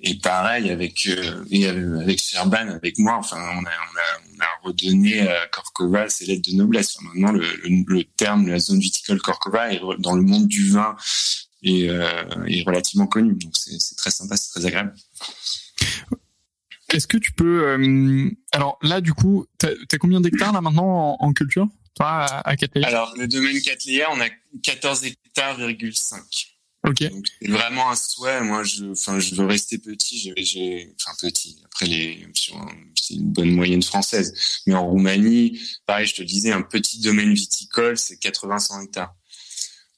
[0.00, 4.40] Et pareil avec euh, et avec Serban, avec moi, enfin on a, on a, on
[4.40, 6.96] a redonné à Corcova ses lettres de noblesse.
[7.02, 10.96] Maintenant le, terme de la zone viticole Corcova est dans le monde du vin
[11.62, 13.34] est, euh, est relativement connu.
[13.34, 14.94] Donc c'est très sympa, c'est très agréable.
[16.92, 21.18] Est-ce que tu peux euh, alors là du coup t'as as combien d'hectares là maintenant
[21.20, 24.28] en, en culture toi à, à Alors le domaine Cattleya on a
[24.62, 26.48] 14 hectares,5.
[26.86, 26.98] Ok.
[27.00, 28.40] C'est vraiment un souhait.
[28.40, 30.18] Moi, je, enfin, je veux rester petit.
[30.18, 31.60] J'ai, j'ai, enfin petit.
[31.64, 32.26] Après les,
[32.94, 34.32] c'est une bonne moyenne française.
[34.66, 39.14] Mais en Roumanie, pareil, je te disais, un petit domaine viticole, c'est 80-100 hectares.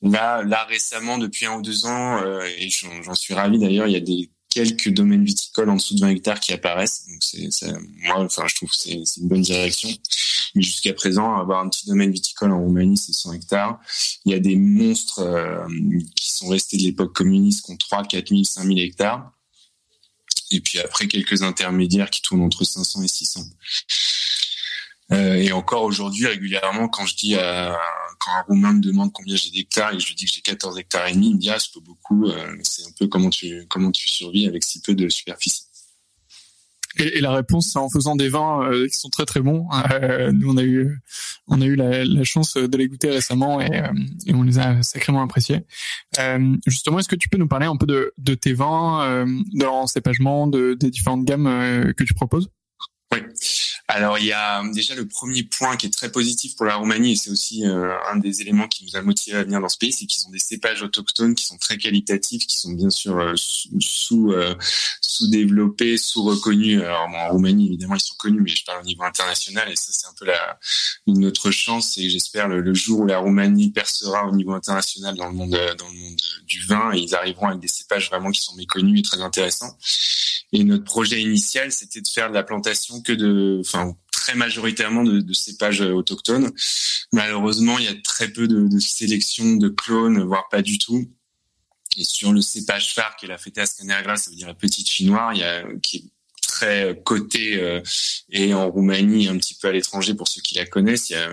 [0.03, 3.93] Là, là récemment, depuis un ou deux ans, euh, et j'en suis ravi d'ailleurs, il
[3.93, 7.07] y a des quelques domaines viticoles en dessous de 20 hectares qui apparaissent.
[7.09, 9.89] Donc c'est, moi, enfin, je trouve que c'est, une bonne direction.
[10.55, 13.81] Mais jusqu'à présent, avoir un petit domaine viticole en Roumanie, c'est 100 hectares.
[14.25, 15.67] Il y a des monstres euh,
[16.17, 19.33] qui sont restés de l'époque communiste, qui ont 3, 4 000, 5 000 hectares.
[20.51, 23.45] Et puis après, quelques intermédiaires qui tournent entre 500 et 600.
[25.13, 27.77] Euh, et encore aujourd'hui, régulièrement, quand je dis à,
[28.21, 30.79] quand un Roumain me demande combien j'ai d'hectares et je lui dis que j'ai 14
[30.79, 32.27] hectares et demi, il me dit ah c'est pas beaucoup.
[32.27, 35.65] Euh, c'est un peu comment tu comment tu survis avec si peu de superficie.
[36.99, 39.69] Et, la réponse, c'est en faisant des vins euh, qui sont très très bons.
[39.93, 40.99] Euh, nous, on a eu
[41.47, 43.93] on a eu la, chance de les goûter récemment et, euh,
[44.27, 45.61] et on les a sacrément appréciés.
[46.67, 49.75] justement, est-ce que tu peux nous parler un peu de, de tes vins, de leur
[49.75, 52.51] encépagement, de, des différentes gammes que tu proposes?
[53.93, 57.13] Alors il y a déjà le premier point qui est très positif pour la Roumanie
[57.13, 59.79] et c'est aussi euh, un des éléments qui nous a motivé à venir dans ce
[59.79, 63.19] pays, c'est qu'ils ont des cépages autochtones qui sont très qualitatifs, qui sont bien sûr
[63.19, 64.55] euh, sous euh,
[65.01, 66.81] sous développés, sous reconnus.
[66.83, 69.91] Alors en Roumanie évidemment ils sont connus, mais je parle au niveau international et ça
[69.91, 70.59] c'est un peu la
[71.09, 75.27] une autre chance et j'espère le, jour où la Roumanie percera au niveau international dans
[75.27, 78.41] le monde dans le monde du vin et ils arriveront avec des cépages vraiment qui
[78.41, 79.77] sont méconnus et très intéressants.
[80.53, 85.05] Et notre projet initial c'était de faire de la plantation que de enfin très majoritairement
[85.05, 86.53] de, de, cépages autochtones.
[87.13, 91.09] Malheureusement, il y a très peu de, de sélection de clones, voire pas du tout.
[91.97, 94.89] Et sur le cépage phare qui est la Fetas Canegra, ça veut dire la petite
[94.89, 96.05] fille noire, il y a, qui est
[96.41, 97.81] très côté euh,
[98.31, 101.17] et en Roumanie un petit peu à l'étranger pour ceux qui la connaissent il y
[101.17, 101.31] a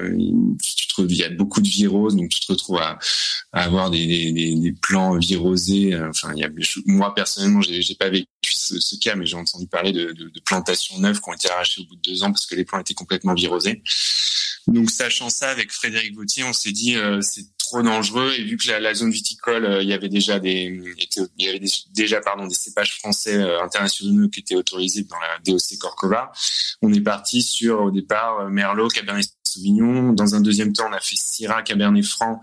[0.61, 2.99] tu trouves il y a beaucoup de viroses donc tu te retrouves à,
[3.51, 6.49] à avoir des, des, des, plants virosés enfin il y a
[6.85, 8.27] moi personnellement j'ai j'ai pas vécu
[8.67, 11.49] ce, ce cas mais j'ai entendu parler de, de, de, plantations neuves qui ont été
[11.49, 13.81] arrachées au bout de deux ans parce que les plants étaient complètement virosés.
[14.67, 18.33] Donc sachant ça avec Frédéric Vautier on s'est dit euh, c'est trop dangereux.
[18.37, 20.79] Et vu que la, la zone viticole euh, il y avait déjà des
[21.37, 21.61] il y avait
[21.93, 26.31] déjà pardon des cépages français euh, internationaux qui étaient autorisés dans la DOC Corcova
[26.81, 30.13] on est parti sur au départ euh, Merlot Cabernet Sauvignon.
[30.13, 32.41] Dans un deuxième temps on a fait Syrah Cabernet Franc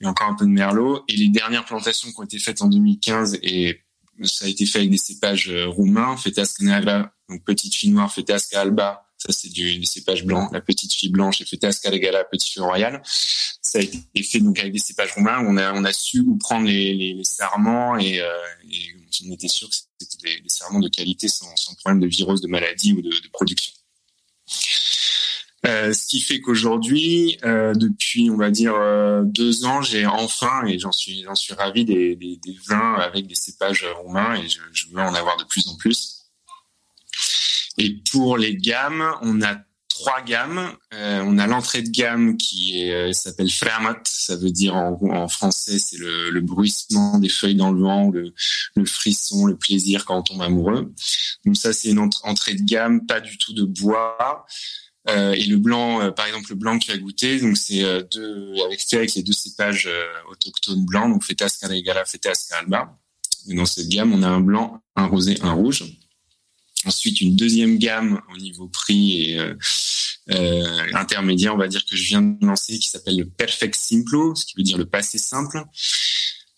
[0.00, 1.04] et encore un peu de Merlot.
[1.08, 3.80] Et les dernières plantations qui ont été faites en 2015 et
[4.24, 8.48] ça a été fait avec des cépages roumains Fetas Canagla donc petite fille noire Fetas
[8.54, 10.48] Alba ça, c'est du, cépage blanc.
[10.52, 13.02] La petite fille blanche est faite à Scalegala, petite fille royale.
[13.04, 15.44] Ça a été fait donc avec des cépages roumains.
[15.44, 18.28] On a, on a su où prendre les, serments et, euh,
[18.70, 18.94] et,
[19.26, 21.52] on était sûr que c'était des, serments de qualité sans,
[21.82, 23.72] problème de virus, de maladie ou de production.
[25.66, 30.64] Euh, ce qui fait qu'aujourd'hui, euh, depuis on va dire euh, deux ans, j'ai enfin
[30.66, 34.48] et j'en suis j'en suis ravi des, des, des, vins avec des cépages roumains et
[34.48, 36.26] je, je veux en avoir de plus en plus.
[37.76, 39.56] Et pour les gammes, on a
[39.98, 40.72] trois gammes.
[40.94, 45.28] Euh, on a l'entrée de gamme qui euh, s'appelle Framat, ça veut dire en, en
[45.28, 48.32] français c'est le, le, bruissement des feuilles dans le vent, le,
[48.76, 50.92] le, frisson, le plaisir quand on tombe amoureux.
[51.44, 54.46] Donc ça c'est une entrée de gamme, pas du tout de bois.
[55.08, 57.82] Euh, et le blanc, euh, par exemple le blanc que tu as goûté, donc c'est
[57.82, 59.88] euh, deux avec avec les deux cépages
[60.30, 62.98] autochtones blancs, donc Fetas Carregala, Fetas Caralba.
[63.46, 65.84] Dans cette gamme, on a un blanc, un rosé, un rouge.
[66.84, 69.40] Ensuite, une deuxième gamme au niveau prix et
[70.92, 74.44] intermédiaire, on va dire que je viens de lancer, qui s'appelle le Perfect Simplo, ce
[74.44, 75.64] qui veut dire le passé simple.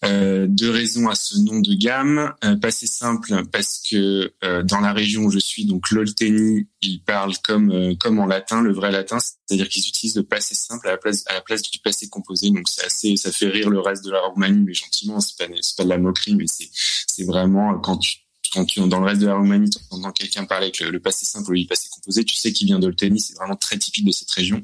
[0.02, 2.32] Euh, deux raisons à ce nom de gamme.
[2.44, 7.02] Euh, passé simple parce que euh, dans la région où je suis, donc l'Olteni, ils
[7.02, 10.88] parlent comme euh, comme en latin, le vrai latin, c'est-à-dire qu'ils utilisent le passé simple
[10.88, 12.50] à la place à la place du passé composé.
[12.50, 15.52] Donc c'est assez, ça fait rire le reste de la Roumanie, mais gentiment, c'est pas
[15.60, 18.20] c'est pas de la moquerie, mais c'est c'est vraiment quand tu
[18.52, 21.24] quand tu dans le reste de la Roumanie, tu entends quelqu'un parler avec le, passé
[21.24, 24.12] simple ou le passé composé, tu sais qu'il vient d'Olteni, c'est vraiment très typique de
[24.12, 24.62] cette région.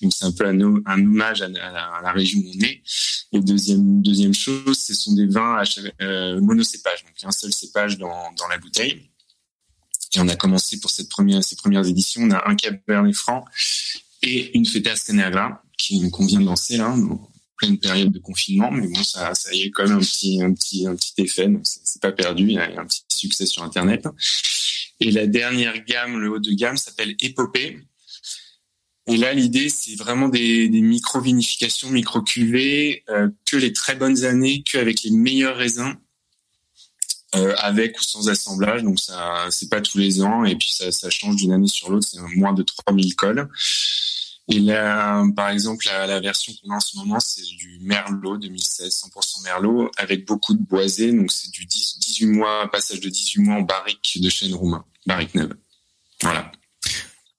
[0.00, 2.82] Donc c'est un peu un, hommage à, la, région où on est.
[3.32, 5.64] Et deuxième deuxième chose, ce sont des vins à
[6.02, 6.60] euh, donc
[7.22, 9.08] un seul cépage dans, dans la bouteille.
[10.14, 13.44] Et on a commencé pour cette première ces premières éditions, on a un Cabernet Franc
[14.22, 16.94] et une Fetas Canegra qui qu'on vient de lancer là
[17.62, 20.86] pleine période de confinement, mais bon, ça, y est quand même un petit, un petit,
[20.86, 21.46] un petit effet.
[21.46, 22.44] Donc c'est pas perdu.
[22.44, 24.08] Il y a un petit succès sur Internet.
[24.98, 27.78] Et la dernière gamme, le haut de gamme, s'appelle Épopée.
[29.06, 35.02] Et là, l'idée, c'est vraiment des, micro-vinifications, micro-cuvées, euh, que les très bonnes années, qu'avec
[35.02, 35.94] les meilleurs raisins,
[37.34, 38.82] euh, avec ou sans assemblage.
[38.82, 41.90] Donc ça, c'est pas tous les ans, et puis ça, ça change d'une année sur
[41.90, 42.08] l'autre.
[42.08, 43.48] C'est moins de 3000 cols.
[44.48, 49.04] Et là, par exemple, la, version qu'on a en ce moment, c'est du Merlot 2016,
[49.14, 51.12] 100% Merlot, avec beaucoup de boisés.
[51.12, 54.84] Donc, c'est du 10, 18 mois, passage de 18 mois en barrique de chêne roumain,
[55.06, 55.54] barrique neuve.
[56.22, 56.50] Voilà.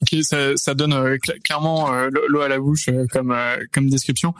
[0.01, 3.35] Ok, ça, ça donne euh, clairement euh, l'eau à la bouche euh, comme,
[3.71, 4.33] comme description.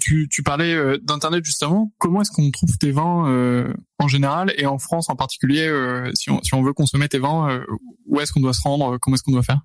[0.00, 1.92] tu, tu parlais euh, d'internet justement.
[1.98, 6.10] Comment est-ce qu'on trouve tes vins euh, en général et en France en particulier euh,
[6.14, 7.62] si on veut consommer tes vins,
[8.06, 9.60] où est-ce qu'on doit se rendre Comment est-ce qu'on doit faire?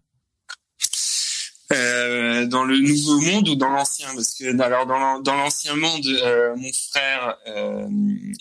[1.71, 4.07] Euh, dans le nouveau monde ou dans l'ancien?
[4.15, 4.85] Parce que alors
[5.21, 7.87] dans l'ancien monde, euh, mon frère euh,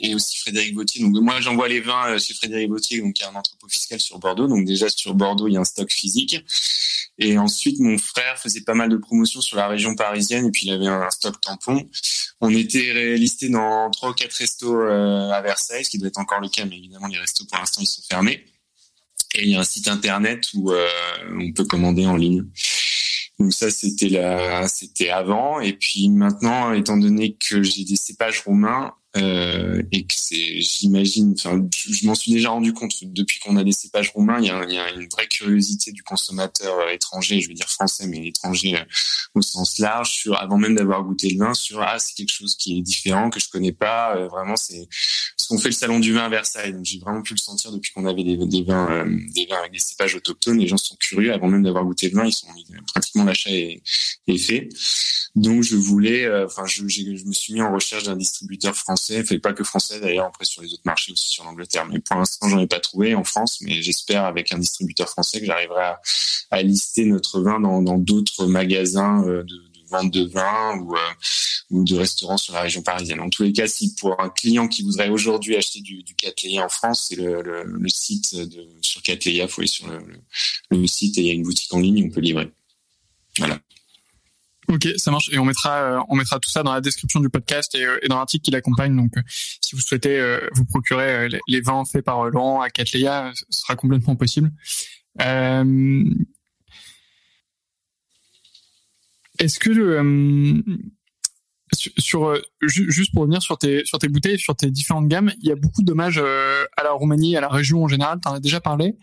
[0.01, 1.03] et aussi Frédéric Bautier.
[1.03, 4.01] Donc moi j'envoie les vins euh, chez Frédéric Bautier, donc y a un entrepôt fiscal
[4.01, 4.47] sur Bordeaux.
[4.47, 6.37] Donc déjà sur Bordeaux il y a un stock physique.
[7.19, 10.67] Et ensuite mon frère faisait pas mal de promotions sur la région parisienne et puis
[10.67, 11.89] il avait un stock tampon.
[12.41, 16.41] On était listé dans trois ou quatre restos à Versailles, ce qui doit être encore
[16.41, 18.45] le cas, mais évidemment les restos pour l'instant ils sont fermés.
[19.35, 22.45] Et il y a un site internet où on peut commander en ligne.
[23.39, 25.61] Donc ça, c'était la, c'était avant.
[25.61, 31.35] Et puis maintenant, étant donné que j'ai des cépages roumains, euh, et que c'est, j'imagine,
[31.39, 34.51] enfin, je m'en suis déjà rendu compte depuis qu'on a des cépages roumains, il y
[34.51, 38.85] a, une vraie curiosité du consommateur euh, étranger, je veux dire français, mais étranger euh,
[39.35, 42.55] au sens large, sur avant même d'avoir goûté le vin, sur ah c'est quelque chose
[42.55, 44.15] qui est différent que je connais pas.
[44.17, 44.87] Euh, vraiment, c'est
[45.39, 47.73] ce qu'on fait le salon du vin à Versailles, donc j'ai vraiment pu le sentir
[47.73, 50.59] depuis qu'on avait des, des vins, des vins avec des cépages autochtones.
[50.59, 52.49] Les gens sont curieux avant même d'avoir goûté le vin, ils sont
[52.89, 53.83] pratiquement l'achat est,
[54.27, 54.69] est fait.
[55.35, 59.39] Donc je voulais, enfin je, je me suis mis en recherche d'un distributeur français français,
[59.39, 61.87] pas que français d'ailleurs, après sur les autres marchés aussi sur l'Angleterre.
[61.87, 65.41] Mais pour l'instant, j'en ai pas trouvé en France, mais j'espère avec un distributeur français
[65.41, 66.01] que j'arriverai à,
[66.51, 71.01] à, lister notre vin dans d'autres magasins euh, de, de, vente de vin ou, euh,
[71.71, 73.21] ou de restaurants sur la région parisienne.
[73.21, 76.15] En tous les cas, si pour un client qui voudrait aujourd'hui acheter du, du
[76.59, 79.99] en France, c'est le, le, le, site de, sur Cattleya, faut aller sur le,
[80.71, 82.51] le, site et il y a une boutique en ligne, on peut livrer.
[83.39, 83.61] Voilà.
[84.69, 85.31] Ok, ça marche.
[85.33, 87.99] Et on mettra, euh, on mettra tout ça dans la description du podcast et, euh,
[88.03, 88.95] et dans l'article qui l'accompagne.
[88.95, 93.61] Donc, euh, si vous souhaitez vous procurer les, vins faits par Laurent à Cattleya, ce
[93.61, 94.53] sera complètement possible.
[99.39, 100.63] Est-ce que
[101.99, 105.53] sur, juste pour revenir sur tes sur tes bouteilles, sur tes différentes gammes, il y
[105.53, 108.21] a beaucoup d'hommages à la Roumanie, à la région en général.
[108.23, 108.97] Tu en as déjà parlé,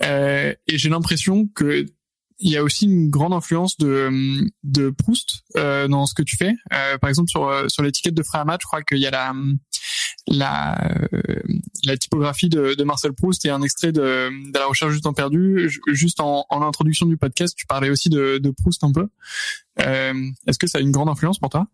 [0.00, 1.86] et j'ai l'impression que
[2.40, 6.36] il y a aussi une grande influence de, de Proust euh, dans ce que tu
[6.36, 6.52] fais.
[6.72, 9.34] Euh, par exemple, sur, euh, sur l'étiquette de Frère je crois qu'il y a la,
[10.28, 11.42] la, euh,
[11.84, 15.12] la typographie de, de, Marcel Proust et un extrait de, de la recherche du temps
[15.12, 15.70] perdu.
[15.88, 19.08] Juste en, en introduction du podcast, tu parlais aussi de, de Proust un peu.
[19.80, 20.14] Euh,
[20.46, 21.66] Est-ce que ça a une grande influence pour toi?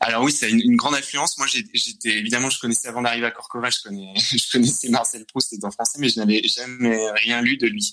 [0.00, 1.38] Alors oui, c'est une, une, grande influence.
[1.38, 5.54] Moi, j'étais évidemment, je connaissais avant d'arriver à Corcova, je, connais, je connaissais Marcel Proust,
[5.62, 7.92] en français, mais je n'avais jamais rien lu de lui.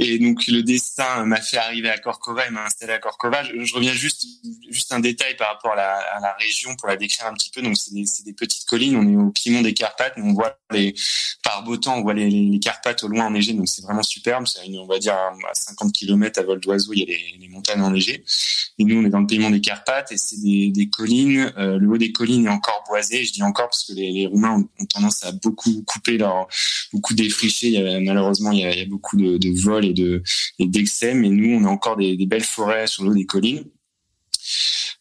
[0.00, 3.42] Et donc le destin m'a fait arriver à Corcova et m'a installé à Corcova.
[3.42, 4.26] Je, reviens juste
[4.70, 7.62] juste un détail par rapport à la, région pour la décrire un petit peu.
[7.62, 7.92] Donc c'est
[8.24, 8.96] des, petites collines.
[8.96, 10.14] On est au piémont des Carpates.
[10.18, 10.94] On voit les
[11.42, 13.54] par beau temps, on voit les, les, Carpates au loin enneigées.
[13.54, 14.46] Donc c'est vraiment superbe.
[14.46, 17.48] C'est on va dire à 50 km à vol d'oiseau, il y a les, les,
[17.48, 18.22] montagnes enneigées.
[18.78, 21.52] Et nous on est dans le piémont des Carpates et c'est des, collines.
[21.58, 23.24] Euh, le haut des collines est encore boisé.
[23.24, 26.46] Je dis encore parce que les, Roumains ont, tendance à beaucoup couper leur
[26.92, 28.00] beaucoup défricher.
[28.00, 30.22] Malheureusement il y a, il y a beaucoup de, de vols et de
[30.58, 33.64] d'excès, mais nous, on a encore des, belles forêts sur l'eau des collines.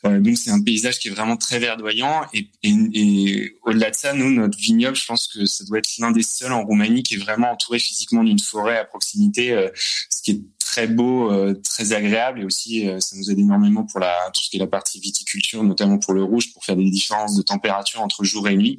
[0.05, 4.29] Euh, donc c'est un paysage qui est vraiment très verdoyant et, au-delà de ça, nous
[4.31, 7.17] notre vignoble, je pense que ça doit être l'un des seuls en Roumanie qui est
[7.17, 11.93] vraiment entouré physiquement d'une forêt à proximité, euh, ce qui est très beau, euh, très
[11.93, 14.67] agréable et aussi euh, ça nous aide énormément pour la tout ce qui est la
[14.67, 18.55] partie viticulture, notamment pour le rouge, pour faire des différences de température entre jour et
[18.57, 18.77] nuit,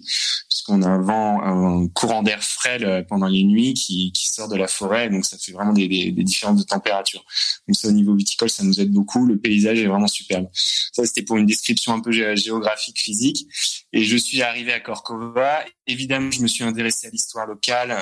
[0.50, 4.48] puisqu'on a un vent, un courant d'air frais euh, pendant les nuits qui, qui sort
[4.48, 7.24] de la forêt, donc ça fait vraiment des, des, des différences de température.
[7.66, 9.24] Donc ça au niveau viticole, ça nous aide beaucoup.
[9.24, 10.48] Le paysage est vraiment superbe.
[10.52, 13.46] Ça c'était pour une description un peu géographique, physique.
[13.94, 15.64] Et je suis arrivé à Corcova.
[15.86, 17.96] Évidemment, je me suis intéressé à l'histoire locale,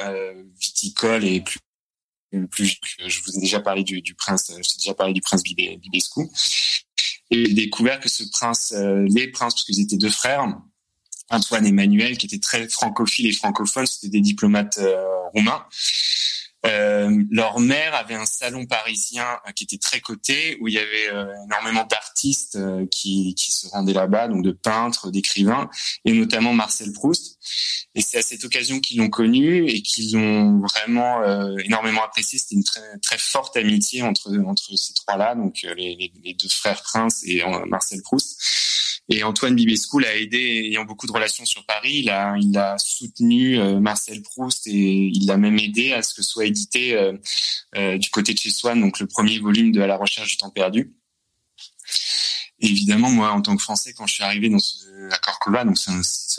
[0.60, 1.60] viticole et plus
[2.44, 6.22] plus, je vous ai déjà parlé du, prince, je t'ai déjà parlé du prince Bibescu.
[7.30, 10.46] Et j'ai découvert que ce prince, euh, les princes, parce qu'ils étaient deux frères,
[11.28, 15.66] Antoine et Emmanuel, qui étaient très francophiles et francophones, c'était des diplomates euh, roumains.
[16.66, 21.10] Euh, leur mère avait un salon parisien qui était très coté, où il y avait
[21.44, 22.58] énormément d'artistes
[22.90, 25.68] qui, qui se rendaient là-bas, donc de peintres, d'écrivains,
[26.04, 27.38] et notamment Marcel Proust.
[27.96, 32.38] Et c'est à cette occasion qu'ils l'ont connu et qu'ils l'ont vraiment euh, énormément apprécié.
[32.38, 36.48] C'était une très, très forte amitié entre, entre ces trois-là, donc euh, les, les, deux
[36.48, 38.38] frères Prince et euh, Marcel Proust.
[39.08, 42.76] Et Antoine Bibescu l'a aidé, ayant beaucoup de relations sur Paris, il a, il a
[42.78, 46.98] soutenu Marcel Proust et il l'a même aidé à ce que soit édité
[47.74, 50.50] du côté de chez Swann, donc le premier volume de À la recherche du temps
[50.50, 50.92] perdu
[52.60, 55.78] évidemment, moi, en tant que Français, quand je suis arrivé dans ce, à Corcova, donc
[55.78, 55.90] c'est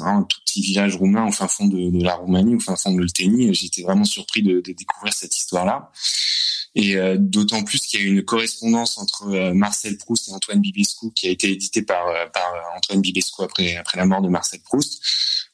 [0.02, 2.76] vraiment un tout petit village roumain au fin fond de, de la Roumanie, au fin
[2.76, 5.92] fond de l'Oltenie, j'étais vraiment surpris de, de, découvrir cette histoire-là.
[6.78, 10.62] Et euh, d'autant plus qu'il y a une correspondance entre euh, Marcel Proust et Antoine
[10.62, 15.02] Bibescu qui a été édité par, par Antoine Bibescu après, la mort de Marcel Proust,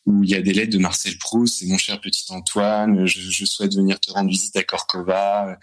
[0.06, 3.46] où il y a des lettres de Marcel Proust, c'est mon cher petit Antoine, je,
[3.46, 5.58] souhaite venir te rendre visite à Corcova.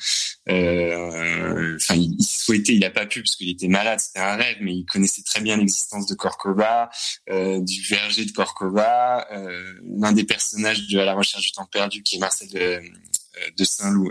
[0.48, 4.56] Enfin, il, il, souhaitait, il n'a pas pu parce qu'il était malade, c'était un rêve,
[4.62, 6.88] mais il connaissait très bien l'existence de Corcova,
[7.28, 9.28] du verger de Corcova.
[9.98, 12.80] L'un des personnages de À la recherche du temps perdu, qui est Marcel de,
[13.58, 14.10] de Saint-Loup,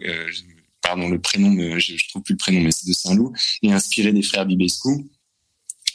[0.90, 3.32] pardon, le prénom, je, je trouve plus le prénom, mais c'est de Saint-Loup,
[3.62, 4.90] et inspiré des frères Bibescu.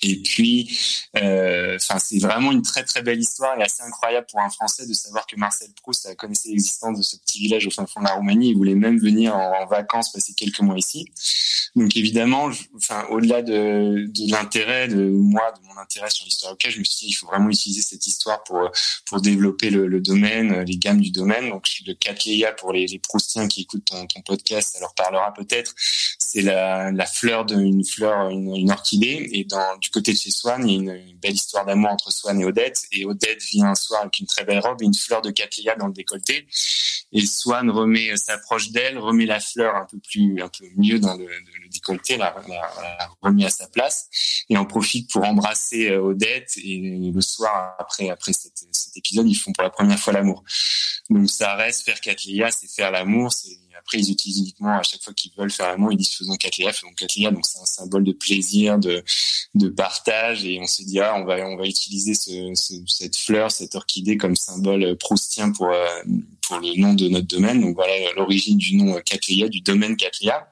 [0.04, 0.78] Et puis,
[1.16, 4.86] euh, enfin, c'est vraiment une très très belle histoire et assez incroyable pour un Français
[4.86, 8.00] de savoir que Marcel Proust a connaissé l'existence de ce petit village au fin fond
[8.00, 8.50] de la Roumanie.
[8.50, 11.06] Il voulait même venir en, vacances, passer quelques mois ici.
[11.74, 16.78] Donc évidemment, enfin, au-delà de, l'intérêt de moi, de mon intérêt sur l'histoire locale, je
[16.78, 18.70] me suis dit il faut vraiment utiliser cette histoire pour
[19.06, 21.48] pour développer le, domaine, les gammes du domaine.
[21.48, 25.74] Donc le Cattleya pour les, les Proustiens qui écoutent ton, podcast, ça leur parlera peut-être.
[26.18, 30.90] C'est la, fleur d'une fleur, une, orchidée et dans côté de chez Swan, il y
[30.90, 32.84] a une, belle histoire d'amour entre Swan et Odette.
[32.92, 35.76] Et Odette vient un soir avec une très belle robe et une fleur de Cattleya
[35.76, 36.46] dans le décolleté.
[37.12, 41.14] Et Swan remet, s'approche d'elle, remet la fleur un peu plus, un peu mieux dans
[41.16, 41.28] le,
[41.70, 42.34] décolleté, la,
[43.22, 44.08] remet à sa place
[44.48, 46.50] et en profite pour embrasser euh, Odette.
[46.56, 48.52] Et le soir, après, après cet,
[48.96, 50.42] épisode, ils font pour la première fois l'amour.
[51.08, 53.32] Donc ça reste faire Cattleya, c'est faire l'amour,
[53.84, 56.72] après, ils utilisent uniquement à chaque fois qu'ils veulent faire l'amour, ils disent faisons Cattleya,
[56.72, 57.30] faisons Cattleya.
[57.30, 59.04] Donc c'est un symbole de plaisir, de,
[59.54, 63.16] de partage, et on se dit ah on va on va utiliser ce, ce, cette
[63.16, 66.02] fleur, cette orchidée comme symbole proustien pour euh,
[66.46, 67.60] pour le nom de notre domaine.
[67.60, 70.48] Donc voilà l'origine du nom Cattleya, du domaine Cattleya.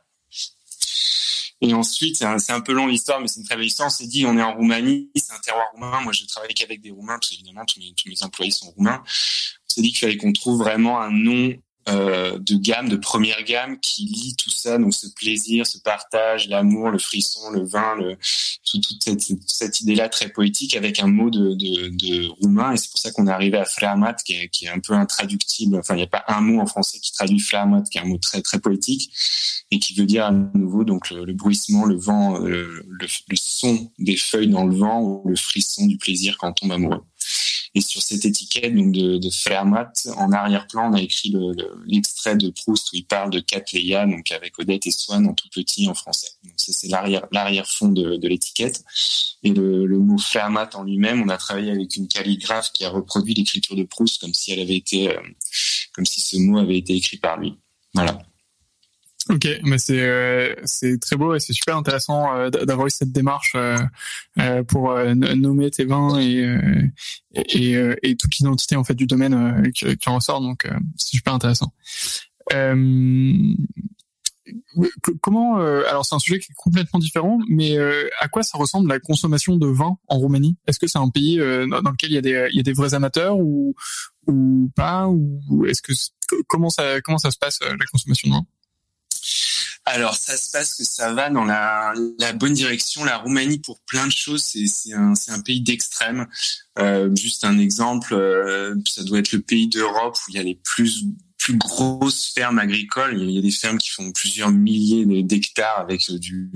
[1.64, 3.87] Et ensuite, c'est un, un, peu long l'histoire, mais c'est une très belle histoire.
[3.87, 6.01] On s'est dit, on est en Roumanie, c'est un terroir roumain.
[6.01, 9.01] Moi, je travaille qu'avec des Roumains, parce qu'évidemment, tous tous mes employés sont roumains.
[9.05, 11.55] On s'est dit qu'il fallait qu'on trouve vraiment un nom
[11.89, 16.49] euh, de gamme, de première gamme, qui lie tout ça, donc ce plaisir, ce partage,
[16.49, 18.16] l'amour, le frisson, le vin, le,
[18.64, 22.72] tout, toute cette, cette idée-là très poétique avec un mot de, de, de roumain.
[22.72, 24.95] Et c'est pour ça qu'on est arrivé à Flamat, qui est, qui est un peu
[24.95, 25.76] intraductible.
[25.76, 28.07] Enfin, il n'y a pas un mot en français qui traduit Flamat, qui est un
[28.07, 29.11] mot très très poétique
[29.70, 33.37] et qui veut dire à nouveau donc le, le bruissement, le vent, le, le, le
[33.37, 37.03] son des feuilles dans le vent ou le frisson du plaisir quand on tombe amoureux.
[37.74, 41.34] Et sur cette étiquette donc de, de Fermat, en arrière-plan, on a écrit
[41.86, 45.48] l'extrait de Proust où il parle de Cattleya, donc avec Odette et Swann en tout
[45.48, 46.28] petit en français.
[46.44, 48.84] Donc c'est l'arrière l'arrière-fond de, de l'étiquette.
[49.42, 52.90] Et le, le, mot Fermat en lui-même, on a travaillé avec une calligraphe qui a
[52.90, 55.20] reproduit l'écriture de Proust comme si elle avait été, euh,
[55.94, 57.54] comme si ce mot avait été écrit par lui.
[57.94, 58.22] Voilà.
[59.28, 63.12] Ok, mais c'est euh, c'est très beau et c'est super intéressant euh, d'avoir eu cette
[63.12, 63.76] démarche euh,
[64.40, 66.44] euh pour euh, nommer tes vins et
[67.34, 70.40] et, et, toute l'identité en fait du domaine qui, qui, en ressort.
[70.40, 71.72] Donc c'est super intéressant.
[75.20, 77.78] comment alors c'est un sujet qui est complètement différent, mais
[78.20, 80.56] à quoi ça ressemble la consommation de vin en Roumanie?
[80.66, 82.72] Est-ce que c'est un pays dans lequel il y a des il y a des
[82.72, 83.74] vrais amateurs ou
[84.26, 85.06] ou pas?
[85.08, 85.92] Ou est-ce que
[86.48, 88.46] comment ça comment ça se passe la consommation de vin?
[89.85, 91.93] Alors, ça se passe que ça va dans la,
[92.35, 93.05] bonne direction.
[93.05, 96.26] La Roumanie, pour plein de choses, c'est un, un, pays d'extrême.
[96.78, 100.43] Euh, juste un exemple, euh, ça doit être le pays d'Europe où il y a
[100.45, 101.05] les plus
[101.43, 103.20] plus grosses fermes agricoles.
[103.20, 106.49] Il y a des fermes qui font plusieurs milliers d'hectares avec euh, du,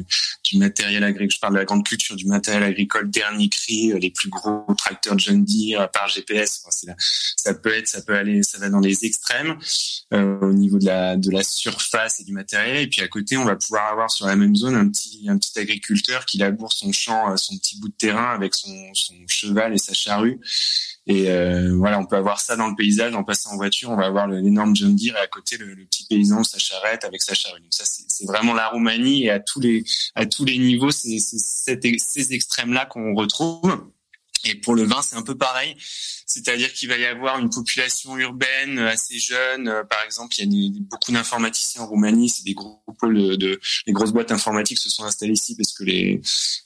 [0.45, 1.31] du, matériel agricole.
[1.33, 4.65] Je parle de la grande culture, du matériel agricole dernier cri, euh, les plus gros
[4.79, 6.63] tracteurs John Deere par GPS.
[6.65, 6.95] Enfin,
[7.37, 9.59] ça peut être, ça peut aller, ça va dans les extrêmes
[10.15, 12.77] euh, au niveau de la de la surface et du matériel.
[12.77, 15.37] Et puis à côté, on va pouvoir avoir sur la même zone un petit un
[15.37, 19.75] petit agriculteur qui laboure son champ, son petit bout de terrain avec son, son cheval
[19.75, 20.39] et sa charrue
[21.09, 23.91] et euh, voilà, on peut avoir ça dans le paysage en passant en voiture.
[23.91, 27.23] On va avoir l'énorme John Deere et à côté le, petit paysan sa charrette avec
[27.23, 27.63] sa charrue.
[27.71, 29.85] Ça, c'est vraiment la Roumanie et à tous les
[30.17, 33.87] à tous les niveaux, c'est ces extrêmes là qu'on retrouve.
[34.45, 35.77] Et pour le vin, c'est un peu pareil.
[36.27, 39.69] C'est-à-dire qu'il va y avoir une population urbaine assez jeune.
[39.69, 42.29] Euh, par exemple, il y a beaucoup d'informaticiens en Roumanie.
[42.29, 45.85] C'est des gros pôles de, les grosses boîtes informatiques se sont installées ici parce que
[45.85, 46.21] les,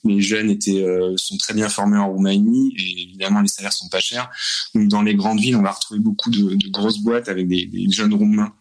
[0.04, 3.88] les jeunes étaient, euh, sont très bien formés en Roumanie et évidemment les salaires sont
[3.88, 4.30] pas chers.
[4.74, 7.66] Donc dans les grandes villes, on va retrouver beaucoup de, de grosses boîtes avec des,
[7.66, 8.54] des jeunes roumains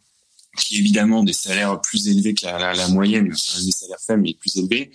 [0.59, 4.91] qui évidemment des salaires plus élevés que la, moyenne, des salaires faibles mais plus élevés,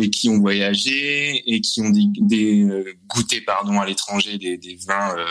[0.00, 4.56] et qui ont voyagé et qui ont des, des euh, goûté pardon à l'étranger des,
[4.56, 5.26] des, vins euh,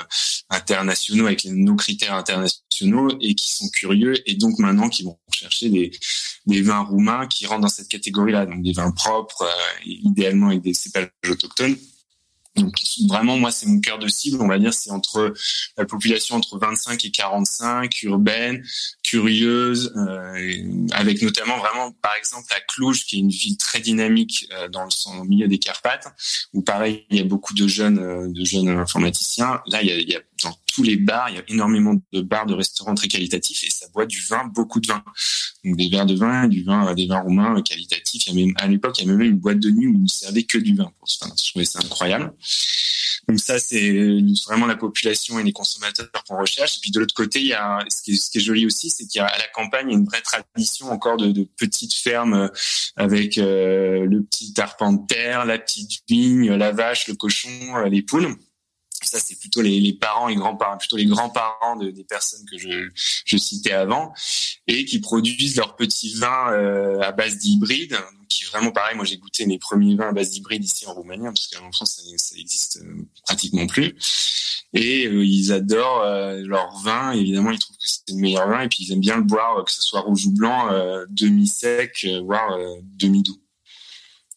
[0.50, 5.70] internationaux avec nos critères internationaux et qui sont curieux et donc maintenant qui vont chercher
[5.70, 5.92] des,
[6.46, 10.62] des vins roumains qui rentrent dans cette catégorie-là, donc des vins propres, euh, idéalement avec
[10.62, 11.76] des cépages autochtones
[12.56, 12.76] Donc
[13.08, 14.42] vraiment, moi, c'est mon cœur de cible.
[14.42, 15.34] On va dire, c'est entre
[15.78, 18.64] la population entre 25 et 45, urbaine,
[19.04, 24.48] curieuse, euh, avec notamment vraiment, par exemple, à Cluj, qui est une ville très dynamique
[24.54, 26.08] euh, dans le milieu des Carpates,
[26.54, 29.62] où pareil, il y a beaucoup de jeunes, euh, de jeunes informaticiens.
[29.68, 31.96] Là, il y a, il y a dans tous les bars, il y a énormément
[32.12, 35.04] de bars, de restaurants très qualitatifs, et ça boit du vin, beaucoup de vin.
[35.64, 38.28] Donc des verres de vin, du vin, des vins roumains qualitatifs.
[38.28, 39.94] Il y a même à l'époque, il y a même une boîte de nuit où
[39.94, 40.92] ils ne servaient que du vin.
[41.02, 42.34] Enfin, je trouvais ça incroyable.
[43.28, 46.78] Donc ça, c'est vraiment la population et les consommateurs qu'on recherche.
[46.78, 49.22] Et puis de l'autre côté, il y a ce qui est, joli aussi, c'est qu'il
[49.22, 52.48] la campagne il y a une vraie tradition encore de, petites fermes euh,
[52.96, 57.90] avec euh, le petit arpent de terre, la petite vigne, la vache, le cochon, euh,
[57.90, 58.36] les poules
[59.08, 62.58] ça c'est plutôt les, les, parents et grands-parents, plutôt les grands-parents de, des personnes que
[62.58, 64.14] je, je, citais avant,
[64.68, 67.98] et qui produisent leurs petits vins euh, à base d'hybride,
[68.32, 68.96] qui vraiment pareil.
[68.96, 71.72] Moi j'ai goûté mes premiers vins à base d'hybride ici en Roumanie, hein, parce qu'en
[71.72, 73.96] France ça, ça existe euh, pratiquement plus.
[74.74, 78.62] Et euh, ils adorent euh, leur vin, évidemment ils trouvent que c'est le meilleur vin,
[78.62, 80.70] et puis ils aiment bien le boire, que ce soit rouge ou blanc,
[81.10, 82.58] demi-sec, voire
[82.98, 83.42] demi-doux.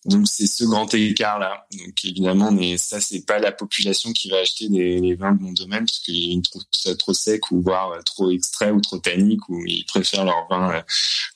[0.05, 1.67] Donc c'est ce grand écart là.
[1.73, 5.43] Donc évidemment, mais ça c'est pas la population qui va acheter des, les vins de
[5.43, 8.99] mon domaine parce qu'ils trouvent ça trop sec ou voire euh, trop extrait ou trop
[8.99, 10.83] tannique ou ils préfèrent leur vin euh,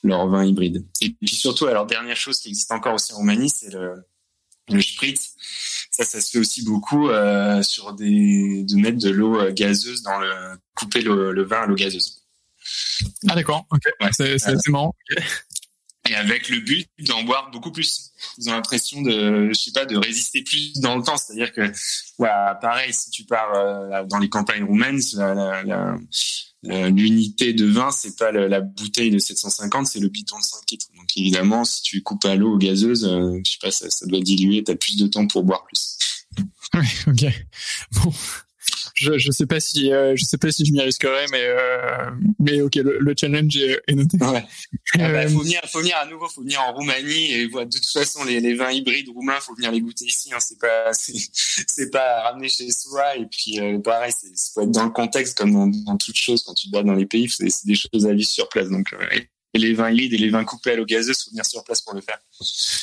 [0.03, 0.85] leur vin hybride.
[1.01, 4.03] Et puis surtout, alors dernière chose qui existe encore aussi en Roumanie, c'est le
[4.69, 5.31] le spritz.
[5.89, 10.19] Ça, ça se fait aussi beaucoup euh, sur des de mettre de l'eau gazeuse dans
[10.19, 10.31] le
[10.75, 12.19] couper le, le vin à l'eau gazeuse.
[13.27, 14.09] Ah d'accord, ok, ouais.
[14.37, 14.93] c'est marrant.
[16.09, 19.85] Et avec le but d'en boire beaucoup plus ils ont l'impression de, je sais pas,
[19.85, 21.17] de résister plus dans le temps.
[21.17, 21.61] C'est-à-dire que,
[22.19, 22.29] ouais,
[22.61, 24.99] pareil, si tu pars euh, dans les campagnes roumaines,
[26.63, 30.87] l'unité de vin, c'est pas la, bouteille de 750, c'est le bidon de 5 litres.
[30.97, 34.19] Donc évidemment, si tu coupes à l'eau gazeuse, euh, je sais pas, ça, ça doit
[34.19, 35.97] diluer, t'as plus de temps pour boire plus.
[36.75, 37.25] Oui, ok.
[37.93, 38.13] Bon,
[38.99, 42.11] je je sais pas si euh, je sais pas si je m'y risquerais mais euh,
[42.39, 44.17] mais ok le, le, challenge est, est noté.
[44.19, 44.45] Ouais.
[44.99, 47.71] ah bah, faut venir faut venir à nouveau faut venir en Roumanie et voilà, de
[47.71, 50.91] toute façon les, les vins hybrides roumains faut venir les goûter ici hein, c'est pas
[50.93, 55.37] c'est pas ramener chez soi et puis euh, pareil c'est faut être dans le contexte
[55.37, 58.05] comme dans, dans toute chose quand tu te bats dans les pays c'est des choses
[58.05, 58.69] à vivre sur place.
[58.69, 58.93] Donc
[59.53, 61.81] et les vins lides et les vins coupés à l'eau gazeuse, faut venir sur place
[61.81, 62.19] pour le faire.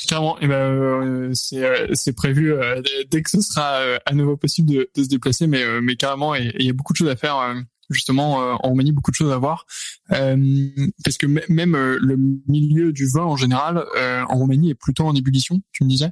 [0.06, 4.12] Clairement, et eh ben euh, c'est euh, c'est prévu euh, dès que ce sera à
[4.14, 7.10] nouveau possible de, de se déplacer, mais mais carrément, il y a beaucoup de choses
[7.10, 7.54] à faire.
[7.88, 9.64] Justement, en Roumanie, beaucoup de choses à voir,
[10.08, 12.16] parce que même le
[12.48, 13.84] milieu du vin en général
[14.28, 15.62] en Roumanie est plutôt en ébullition.
[15.70, 16.10] Tu me disais?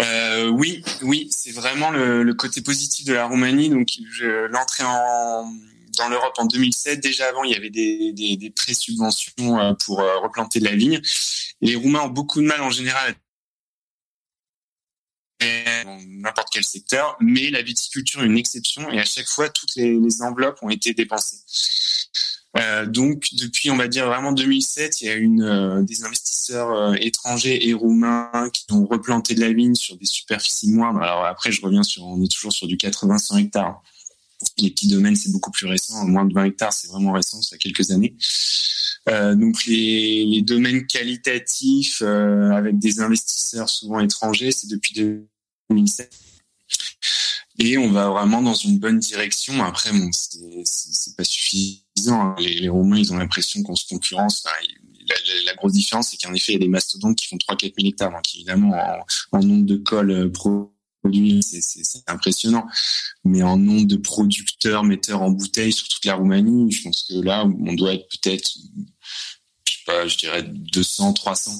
[0.00, 3.68] Euh, oui, oui, c'est vraiment le, le, côté positif de la Roumanie.
[3.68, 3.88] Donc,
[4.50, 5.52] l'entrée en
[5.98, 7.00] dans l'Europe en 2007.
[7.00, 11.00] Déjà avant, il y avait des, des, pré-subventions euh, pour euh, replanter de la vigne.
[11.60, 13.14] Les Roumains ont beaucoup de mal en général
[15.40, 20.22] n'importe quel secteur, mais la viticulture est une exception et à chaque fois toutes les,
[20.22, 21.38] enveloppes ont été dépensées.
[22.58, 26.96] Euh, donc depuis on va dire vraiment 2007, il y a une euh, des investisseurs
[27.00, 31.02] étrangers et roumains qui ont replanté de la vigne sur des superficies moindres.
[31.02, 33.80] Alors après je reviens sur on est toujours sur du 80-100 hectares.
[34.58, 36.04] Les petits domaines, c'est beaucoup plus récent.
[36.06, 38.14] Moins de 20 hectares, c'est vraiment récent, ça fait quelques années.
[39.08, 44.94] Euh, donc les, domaines qualitatifs euh, avec des investisseurs souvent étrangers, c'est depuis
[45.70, 46.12] 2007.
[47.60, 49.64] Et on va vraiment dans une bonne direction.
[49.64, 52.20] Après, bon, c'est pas suffisant.
[52.20, 52.36] Hein.
[52.38, 54.44] Les, les Romains, ils ont l'impression qu'on se concurrence.
[55.46, 57.88] La, grosse différence, c'est qu'en effet, il y a des mastodontes qui font 3-4 000
[57.88, 58.12] hectares.
[58.12, 58.76] Donc évidemment,
[59.32, 60.28] en, en nombre de cols euh,
[61.02, 61.10] pro
[61.42, 62.66] c'est impressionnant.
[63.24, 67.14] Mais en nombre de producteurs, metteurs en bouteille sur toute la Roumanie, je pense que
[67.14, 68.50] là, on doit être peut-être,
[69.64, 71.52] je sais pas, je dirais 200, 300.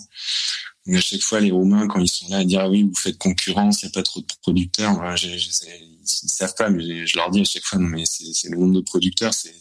[0.86, 2.94] Mais à chaque fois, les Roumains, quand ils sont là à dire ah oui, vous
[2.94, 5.48] faites concurrence, il n'y a pas trop de producteurs, je, je,
[5.80, 8.56] ils ne savent pas, mais je leur dis à chaque fois, non, mais c'est le
[8.56, 9.52] nombre de producteurs, c'est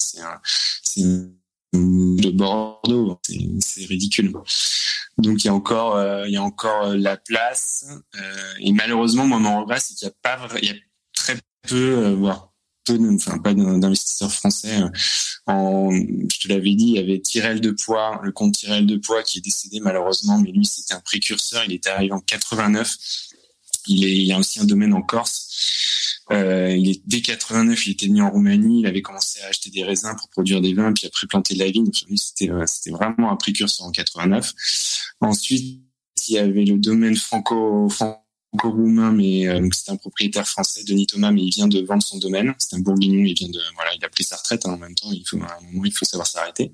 [1.78, 3.20] de Bordeaux,
[3.60, 4.34] c'est ridicule.
[5.18, 7.86] Donc il y a encore, euh, il y a encore euh, la place.
[8.16, 10.76] Euh, et malheureusement, moi, mon regret, c'est qu'il y a pas, il y a
[11.14, 12.54] très peu, voire
[12.86, 14.80] peu, enfin pas d'investisseurs français.
[15.48, 18.98] En, je te l'avais dit, il y avait Tyrell de Poix, le comte Tyrell de
[18.98, 21.64] Poix, qui est décédé malheureusement, mais lui c'était un précurseur.
[21.66, 22.96] Il était arrivé en 89.
[23.90, 25.48] Il est, il a aussi un domaine en Corse.
[26.32, 29.70] Euh, il est dès 89, il était venu en Roumanie, il avait commencé à acheter
[29.70, 31.90] des raisins pour produire des vins, puis après planter de la vigne.
[32.16, 34.54] C'était euh, c'était vraiment un précurseur en 89.
[35.22, 35.82] Ensuite,
[36.28, 41.32] il y avait le domaine franco franco-roumain, mais euh, c'est un propriétaire français, Denis Thomas,
[41.32, 42.54] mais il vient de vendre son domaine.
[42.58, 44.96] C'est un bourguignon, il vient de voilà, il a pris sa retraite hein, en même
[44.96, 45.12] temps.
[45.12, 46.74] Il faut à un moment, il faut savoir s'arrêter.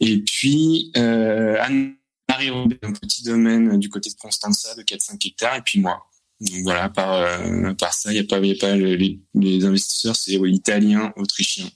[0.00, 5.56] Et puis euh, Anne-Marie Robert, un petit domaine du côté de Constanza de 4-5 hectares,
[5.56, 6.04] et puis moi
[6.40, 7.40] Donc voilà, par,
[7.76, 11.70] par ça, il n'y a pas, y a pas les, les investisseurs, c'est italiens, autrichiens,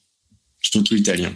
[0.61, 1.35] surtout italiens.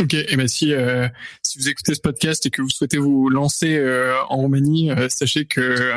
[0.00, 1.08] Ok, et ben si euh,
[1.42, 5.08] si vous écoutez ce podcast et que vous souhaitez vous lancer euh, en Roumanie, euh,
[5.08, 5.90] sachez que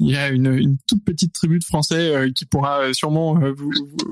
[0.00, 3.70] il y a une, une, toute petite tribu de Français qui pourra sûrement vous,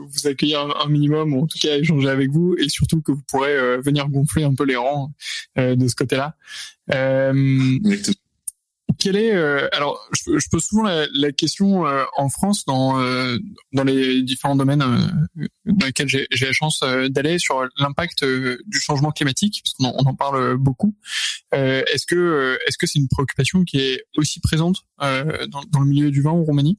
[0.08, 3.22] vous, accueillir un, minimum ou en tout cas échanger avec vous et surtout que vous
[3.28, 5.12] pourrez venir gonfler un peu les rangs
[5.56, 6.36] de ce côté-là.
[8.98, 13.00] Quel est euh, alors je, je, pose souvent la, la question euh, en France dans
[13.00, 13.38] euh,
[13.72, 14.84] dans les différents domaines
[15.64, 20.14] dans lesquels j'ai la chance d'aller sur l'impact du changement climatique parce qu'on en, en
[20.14, 20.94] parle beaucoup.
[21.52, 26.10] est-ce que est-ce que c'est une préoccupation qui est aussi présente dans, dans le milieu
[26.10, 26.78] du vin en Roumanie?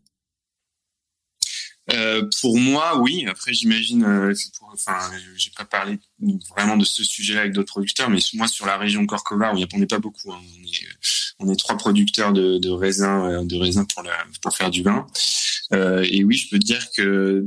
[1.94, 3.26] Euh, pour moi, oui.
[3.28, 4.34] Après, j'imagine, euh,
[4.74, 4.98] enfin,
[5.36, 6.00] j'ai pas parlé
[6.50, 9.86] vraiment de ce sujet-là avec d'autres producteurs, mais moi, sur la région Corcova, on n'est
[9.86, 10.32] pas beaucoup.
[10.32, 10.40] Hein.
[10.60, 10.88] On, est,
[11.40, 15.06] on, est, trois producteurs de, raisins, euh, de raisins pour, la, pour faire du vin.
[15.74, 17.46] Euh, et oui, je peux dire que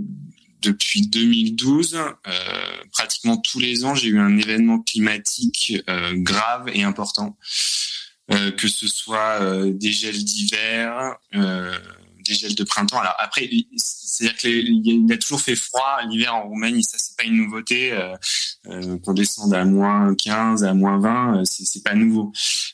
[0.62, 2.10] depuis 2012, euh,
[2.92, 5.82] pratiquement tous les ans, j'ai eu un événement climatique
[6.14, 7.36] grave et important,
[8.28, 11.16] que ce soit des gels d'hiver
[12.28, 13.00] des gels de printemps.
[13.18, 17.92] Après, c'est-à-dire qu'il a toujours fait froid l'hiver en Roumanie, ça c'est pas une nouveauté.
[17.92, 18.14] Euh,
[18.66, 22.32] euh, qu'on descende à moins 15, à moins 20, euh, c'est pas nouveau.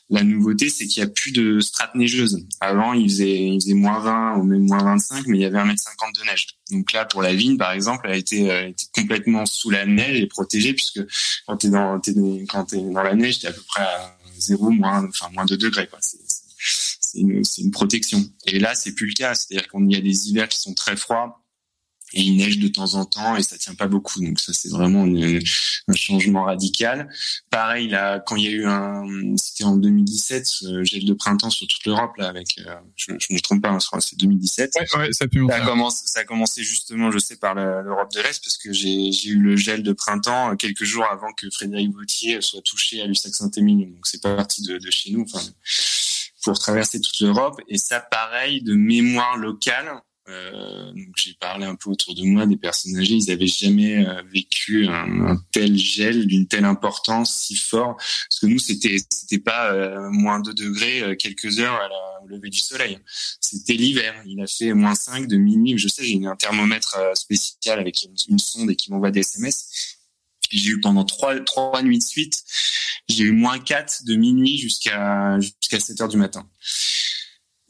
[0.09, 2.45] La nouveauté, c'est qu'il y a plus de strates neigeuses.
[2.59, 6.25] Avant, il faisait, moins 20 ou même moins 25, mais il y avait 1m50 de
[6.25, 6.47] neige.
[6.71, 10.19] Donc là, pour la vigne, par exemple, elle a été, été complètement sous la neige
[10.19, 11.01] et protégée, puisque
[11.47, 15.29] quand dans, es, es dans la neige, t'es à peu près à 0, moins, enfin,
[15.33, 15.87] moins 2 degrés,
[17.15, 18.23] c'est une, une, protection.
[18.45, 19.35] Et là, c'est plus le cas.
[19.35, 21.45] C'est-à-dire qu'on y a des hivers qui sont très froids
[22.13, 24.21] et il neige de temps en temps et ça tient pas beaucoup.
[24.21, 27.09] Donc ça, c'est vraiment un changement radical.
[27.49, 31.49] Pareil, là, quand il y a eu un, c'était en 2017, ce gel de printemps
[31.49, 34.75] sur toute l'Europe, là, avec, euh, je, je me trompe pas, hein, c'est 2017.
[34.75, 38.21] Ouais, ouais, ça, ça, a commencé, ça a commencé justement, je sais, par l'Europe de
[38.21, 42.41] l'Est, parce que j'ai eu le gel de printemps quelques jours avant que Frédéric Vautier
[42.41, 43.89] soit touché à Lussac-Saint-Émilion.
[43.89, 45.23] Donc c'est parti de, de chez nous.
[45.23, 45.43] Enfin,
[46.45, 47.59] pour traverser toute l'Europe.
[47.67, 50.01] Et ça, pareil, de mémoire locale.
[50.27, 54.07] Euh, donc j'ai parlé un peu autour de moi des personnes âgées, ils avaient jamais
[54.07, 57.95] euh, vécu un, tel gel d'une telle importance si fort.
[57.97, 62.21] Parce que nous, c'était c'était pas euh, moins 2 degrés euh, quelques heures à la,
[62.23, 62.97] au lever du soleil.
[63.39, 64.15] C'était l'hiver.
[64.25, 65.77] Il a fait moins 5 de minuit.
[65.77, 69.95] Je sais, j'ai un thermomètre spécial avec une, une sonde et qui m'envoie des SMS.
[70.51, 72.43] J'ai eu pendant trois, trois nuits de suite,
[73.07, 76.47] j'ai eu moins 4 de minuit jusqu'à jusqu'à 7 heures du matin.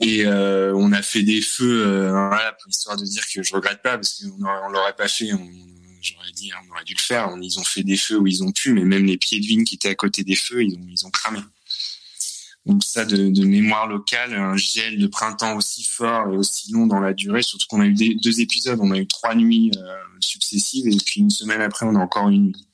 [0.01, 3.81] Et euh, on a fait des feux, euh, voilà, histoire de dire que je regrette
[3.81, 5.29] pas, parce qu'on on l'aurait pas fait,
[6.01, 7.29] j'aurais dit, on aurait dû le faire.
[7.41, 9.63] ils ont fait des feux où ils ont pu, mais même les pieds de vigne
[9.63, 11.39] qui étaient à côté des feux, ils ont, cramé.
[12.65, 16.87] Donc ça, de, de, mémoire locale, un gel de printemps aussi fort et aussi long
[16.87, 19.95] dans la durée, surtout qu'on a eu deux épisodes, on a eu trois nuits euh,
[20.19, 22.67] successives et puis une semaine après, on a encore une nuit.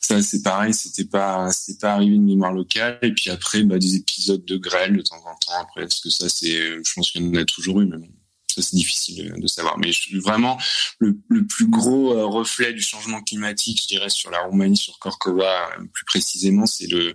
[0.00, 2.98] Ça, c'est pareil, c'était pas, c'était pas arrivé de mémoire locale.
[3.02, 6.10] Et puis après, bah, des épisodes de grêle de temps en temps après, parce que
[6.10, 8.08] ça, c'est, je pense qu'il y en a toujours eu, mais
[8.54, 9.76] ça, c'est difficile de savoir.
[9.78, 9.90] Mais
[10.20, 10.58] vraiment,
[10.98, 15.68] le, plus gros euh, reflet du changement climatique, je dirais, sur la Roumanie, sur Corcova,
[15.92, 17.14] plus précisément, c'est le,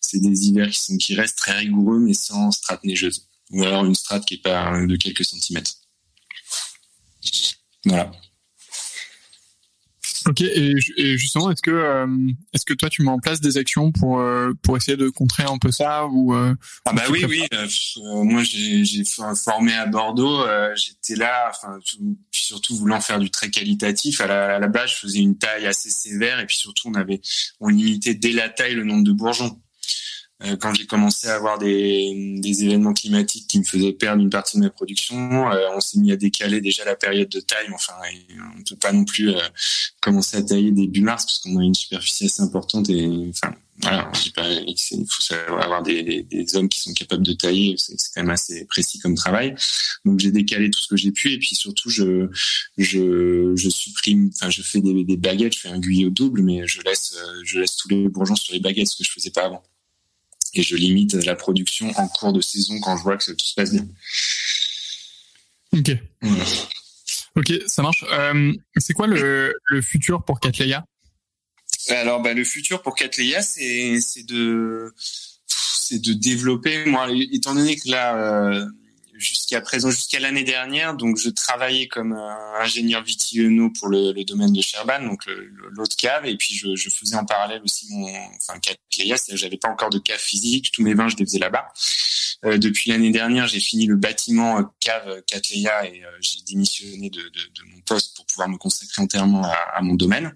[0.00, 3.28] c'est des hivers qui qui restent très rigoureux, mais sans strate neigeuse.
[3.50, 5.74] Ou alors une strate qui est pas de quelques centimètres.
[7.84, 8.10] Voilà.
[10.30, 10.76] Ok, et,
[11.18, 12.06] justement, est-ce que euh,
[12.54, 15.42] est-ce que toi tu mets en place des actions pour euh, pour essayer de contrer
[15.42, 16.54] un peu ça ou euh,
[16.84, 17.42] Ah bah oui, oui.
[18.24, 19.02] moi, j'ai
[19.34, 20.44] formé à Bordeaux.
[20.76, 21.80] J'étais là, enfin
[22.30, 24.20] surtout voulant faire du très qualitatif.
[24.20, 26.94] À la, à la base, je faisais une taille assez sévère et puis surtout on
[26.94, 27.20] avait
[27.58, 29.60] on limitait dès la taille le nombre de bourgeons.
[30.44, 34.30] Euh, quand j'ai commencé à avoir des, des, événements climatiques qui me faisaient perdre une
[34.30, 37.68] partie de ma production, euh, on s'est mis à décaler déjà la période de taille.
[37.74, 37.92] Enfin,
[38.54, 39.40] on ne peut pas non plus euh,
[40.00, 44.12] commencer à tailler début mars parce qu'on a une superficie assez importante et enfin voilà,
[44.36, 48.66] il faut avoir des, des, hommes qui sont capables de tailler, c'est quand même assez
[48.66, 49.54] précis comme travail.
[50.04, 52.28] Donc j'ai décalé tout ce que j'ai pu et puis surtout je
[52.76, 56.66] je, je supprime, enfin je fais des, des baguettes, je fais un guyot double, mais
[56.66, 59.44] je laisse je laisse tous les bourgeons sur les baguettes, ce que je faisais pas
[59.46, 59.62] avant
[60.54, 63.54] et je limite la production en cours de saison quand je vois que tout se
[63.54, 63.86] passe bien.
[65.72, 65.96] Ok.
[67.36, 68.04] Ok, ça marche.
[68.10, 70.84] Euh, c'est quoi le, le, futur pour Catleya
[71.88, 74.92] Alors, bah, le futur pour Catleya, c'est de
[75.98, 76.84] de développer.
[76.86, 78.66] Moi, étant donné que là, euh,
[79.20, 80.94] jusqu'à présent, jusqu'à l'année dernière.
[80.94, 85.22] Donc, je travaillais comme euh, ingénieur vitigeno pour le, domaine de Sherban, donc
[85.70, 88.06] l'autre cave, et puis je, faisais en parallèle aussi mon,
[88.36, 88.76] enfin, cave
[89.32, 91.66] j'avais pas encore de cave physique, tous mes vins je les faisais là-bas.
[92.58, 97.20] depuis l'année dernière, j'ai fini le bâtiment cave Cattleya et j'ai démissionné de,
[97.72, 100.34] mon poste pour pouvoir me consacrer entièrement à, mon domaine.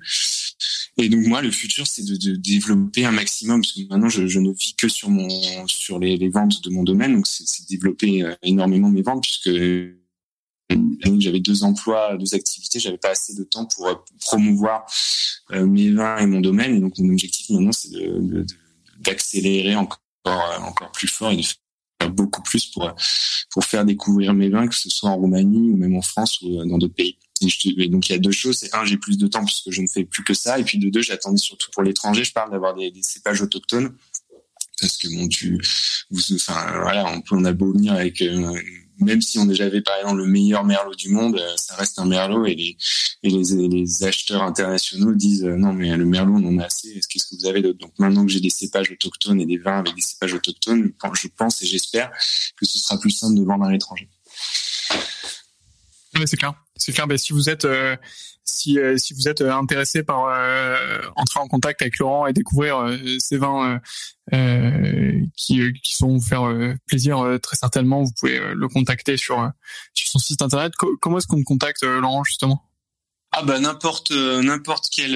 [0.97, 4.27] Et donc moi, le futur, c'est de, de, développer un maximum parce que maintenant, je,
[4.27, 5.29] je ne vis que sur mon
[5.67, 9.51] sur les, les ventes de mon domaine, donc c'est développer énormément mes ventes puisque
[11.19, 14.87] j'avais deux emplois, deux activités, j'avais pas assez de temps pour promouvoir
[15.51, 16.77] mes vins et mon domaine.
[16.77, 18.47] Et donc mon objectif maintenant, c'est de,
[19.01, 22.91] d'accélérer encore encore plus fort et de faire beaucoup plus pour
[23.51, 26.65] pour faire découvrir mes vins, que ce soit en Roumanie ou même en France ou
[26.65, 27.19] dans d'autres pays.
[27.89, 28.59] Donc il y a deux choses.
[28.59, 30.59] C'est un, j'ai plus de temps puisque je ne fais plus que ça.
[30.59, 32.25] Et puis de deux, j'attendais surtout pour l'étranger.
[32.25, 33.95] Je parle d'avoir des, cépages autochtones
[34.81, 35.61] parce que bon, tu,
[36.35, 38.53] enfin voilà, on, a beau venir avec euh,
[38.99, 41.99] même si on déjà avait par exemple le meilleur merlot du monde, euh, ça reste
[41.99, 42.77] un merlot et les,
[43.23, 47.01] et les, les acheteurs internationaux disent euh, non mais le merlot on en a assez,
[47.09, 47.79] qu'est-ce que vous avez d'autre?
[47.79, 51.29] Donc maintenant que j'ai des cépages autochtones et des vins avec des cépages autochtones, je
[51.37, 52.11] pense et j'espère
[52.57, 54.09] que ce sera plus simple de vendre à l'étranger.
[56.27, 56.55] C'est clair.
[56.77, 57.07] C'est clair.
[57.07, 57.97] Ben, si vous êtes euh,
[58.45, 62.33] si, euh, si vous êtes euh, intéressé par euh, entrer en contact avec Laurent et
[62.33, 63.81] découvrir ces vins
[64.31, 66.49] qui, qui sont vous faire
[66.87, 69.51] plaisir très certainement, vous pouvez le contacter sur,
[69.95, 70.73] sur son site internet.
[71.01, 72.63] comment est-ce qu'on contacte Laurent justement?
[73.37, 75.13] Ah bah n'importe n'importe quel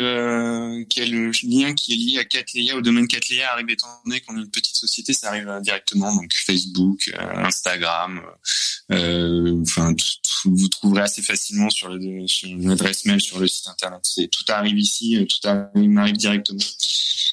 [0.89, 4.41] quel lien qui est lié à Cattleya au domaine Cattleya arrive étant donné qu'on est
[4.41, 8.21] une petite société ça arrive directement donc Facebook Instagram
[8.91, 9.95] enfin
[10.45, 14.45] vous trouverez assez facilement sur, le, sur une adresse mail sur le site internet tout
[14.49, 16.65] arrive ici tout arrive, m'arrive directement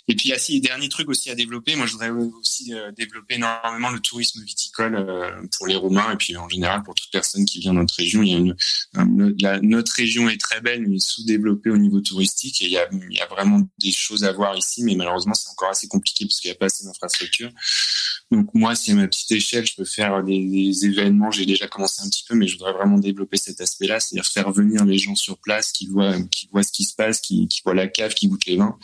[0.08, 1.76] et puis, il y a aussi dernier truc aussi à développer.
[1.76, 6.16] Moi, je voudrais aussi euh, développer énormément le tourisme viticole euh, pour les Roumains et
[6.16, 8.22] puis en général pour toute personne qui vient de notre région.
[8.22, 12.66] Il y a une, notre région est très belle, mais sous-développée au niveau touristique et
[12.66, 16.26] il y, a, vraiment des choses à voir ici, mais malheureusement, c'est encore assez compliqué
[16.26, 17.52] parce qu'il n'y a pas assez d'infrastructures.
[18.32, 22.10] Donc moi, à ma petite échelle, je peux faire des, événements, j'ai déjà commencé un
[22.10, 25.38] petit peu, mais je voudrais vraiment développer cet aspect-là, c'est-à-dire faire venir les gens sur
[25.38, 28.28] place, qui voient, qui voient ce qui se passe, qui, qui voient la cave, qui
[28.28, 28.78] goûtent les vins.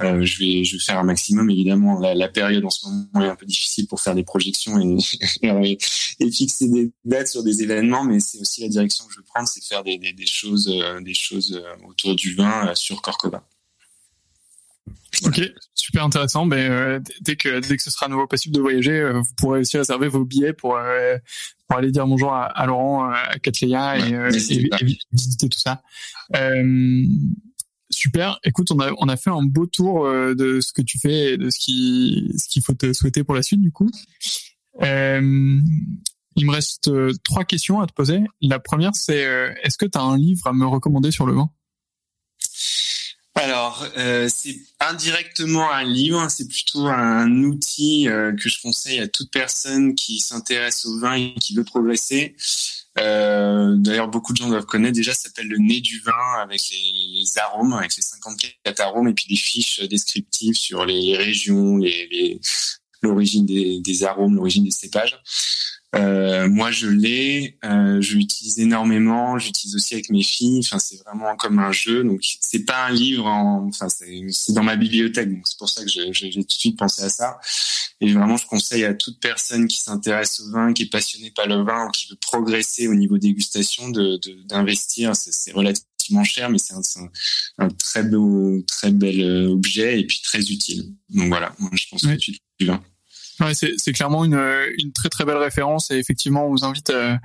[0.00, 1.50] Euh, je vais je vais faire un maximum.
[1.50, 4.78] Évidemment, la, la, période en ce moment est un peu difficile pour faire des projections
[4.78, 4.96] et,
[6.20, 9.24] et, fixer des dates sur des événements, mais c'est aussi la direction que je veux
[9.24, 13.02] prendre, c'est faire des, des, des choses euh, des choses euh, autour du vin sur
[13.02, 13.42] Corcova.
[15.24, 15.40] Ok,
[15.74, 16.44] super intéressant.
[16.44, 19.60] Mais ben, dès que dès que ce sera à nouveau possible de voyager, vous pourrez
[19.60, 20.78] aussi réserver vos billets pour
[21.66, 25.82] pour aller dire bonjour à, à Laurent, à Catleya et, et, visiter tout ça.
[26.36, 27.04] Euh,
[27.90, 28.38] Super.
[28.44, 31.48] Écoute, on a fait un beau tour euh, de ce que tu fais et de
[31.48, 33.90] ce qu'il faut te souhaiter pour la suite du coup.
[34.82, 35.60] Euh,
[36.36, 38.20] il me reste euh, trois questions à te poser.
[38.42, 39.26] La première, c'est
[39.62, 41.50] est-ce que tu as un livre à me recommander sur le vin?
[43.34, 43.86] Alors,
[44.28, 50.18] c'est indirectement un livre, c'est plutôt un outil que je conseille à toute personne qui
[50.18, 52.34] s'intéresse au vin et qui veut progresser.
[53.00, 54.94] Euh, D'ailleurs, beaucoup de gens doivent connaître.
[54.94, 59.08] Déjà, ça s'appelle le nez du vin avec les, les, arômes, avec les 54 arômes
[59.08, 62.40] et puis des fiches descriptives sur les régions, les
[63.02, 65.18] l'origine des, arômes, l'origine des cépages.
[65.96, 69.38] Euh, moi, je l'ai, euh, je l'utilise énormément.
[69.38, 70.60] J'utilise aussi avec mes filles.
[70.64, 72.04] Enfin, c'est vraiment comme un jeu.
[72.04, 73.26] Donc, c'est pas un livre.
[73.26, 75.30] En, enfin, c'est dans ma bibliothèque.
[75.30, 77.40] Donc, c'est pour ça que j'ai tout de suite pensé à ça.
[78.00, 81.46] Et vraiment, je conseille à toute personne qui s'intéresse au vin, qui est passionnée par
[81.46, 85.16] le vin ou qui veut progresser au niveau dégustation, de d'investir.
[85.16, 86.82] C'est relativement cher, mais c'est un,
[87.58, 90.94] un, très beau, très bel euh, objet et puis très utile.
[91.10, 92.82] Donc voilà, je pense que tu du vin.
[93.40, 94.40] Ouais, c'est clairement une,
[94.78, 97.16] une très très belle référence et effectivement on vous invite euh,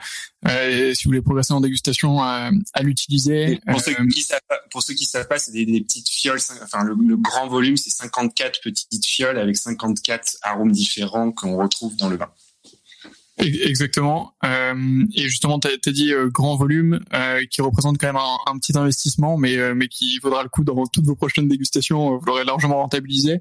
[0.47, 3.59] euh, si vous voulez progresser en dégustation à, à l'utiliser.
[3.67, 6.39] Pour, ceux qui savent pas, pour ceux qui savent pas, c'est des, des, petites fioles.
[6.61, 11.95] Enfin le, le grand volume c'est 54 petites fioles avec 54 arômes différents qu'on retrouve
[11.95, 12.29] dans le vin.
[13.39, 14.31] Exactement.
[14.45, 18.59] Euh, et justement, tu as, dit euh, grand volume, euh, qui représente quand même un,
[18.59, 22.17] petit investissement, mais euh, mais qui vaudra le coup dans toutes vos prochaines dégustations.
[22.17, 23.39] Vous l'aurez largement rentabilisé.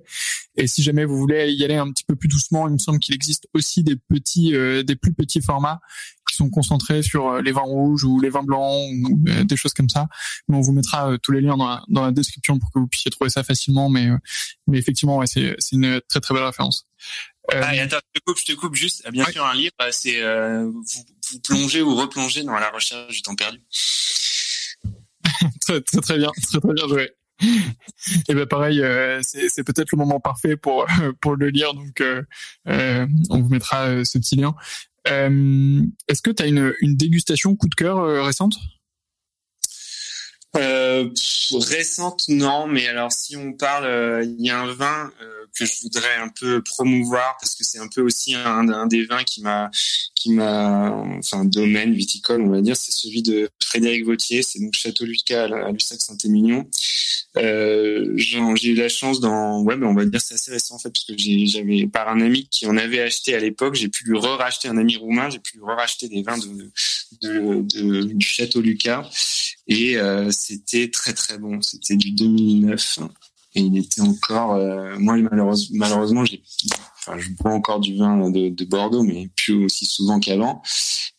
[0.56, 3.00] Et si jamais vous voulez y aller un petit peu plus doucement, il me semble
[3.00, 5.80] qu'il existe aussi des petits, des plus petits formats
[6.28, 9.88] qui sont concentrés sur les vins rouges ou les vins blancs ou des choses comme
[9.88, 10.08] ça.
[10.48, 12.86] Mais on vous mettra tous les liens dans la, dans la description pour que vous
[12.86, 13.88] puissiez trouver ça facilement.
[13.88, 14.08] Mais
[14.66, 16.86] mais effectivement, ouais, c'est une très très belle référence.
[17.50, 19.08] Euh, ah, attends, je te coupe, je te coupe juste.
[19.10, 23.22] Bien sûr, un livre, c'est euh, vous, vous plongez ou replongez dans la recherche du
[23.22, 23.60] temps perdu.
[25.60, 27.10] très, très très bien, très très bien joué.
[28.28, 30.86] Et ben pareil, euh, c'est peut-être le moment parfait pour
[31.20, 32.22] pour le lire, donc euh,
[32.68, 34.54] euh on vous mettra ce petit lien.
[35.04, 38.54] Est-ce que tu as une, une dégustation coup de cœur récente?
[40.56, 41.08] Euh,
[41.52, 45.64] récente, non, mais alors si on parle, euh, il y a un vin euh, que
[45.64, 49.24] je voudrais un peu promouvoir parce que c'est un peu aussi un, un des vins
[49.24, 49.70] qui m'a,
[50.30, 55.04] m'a, enfin domaine viticole, on va dire, c'est celui de Frédéric Vautier, c'est donc Château
[55.04, 56.68] Lucas à Lussac-Saint-Émilion.
[57.38, 60.78] Euh, j'ai eu la chance dans, ouais, ben on va dire c'est assez récent en
[60.78, 64.04] fait parce que j'avais par un ami qui en avait acheté à l'époque, j'ai pu
[64.04, 66.38] lui re-racheter un ami roumain, j'ai pu lui re-racheter des vins
[67.22, 69.08] du Château Lucas
[69.66, 71.60] et euh, c'était très très bon.
[71.62, 72.98] C'était du 2009
[73.54, 74.54] et il était encore.
[74.54, 76.42] Euh, moi malheureusement, malheureusement j'ai,
[77.16, 80.62] je bois encore du vin de, de Bordeaux, mais plus aussi souvent qu'avant.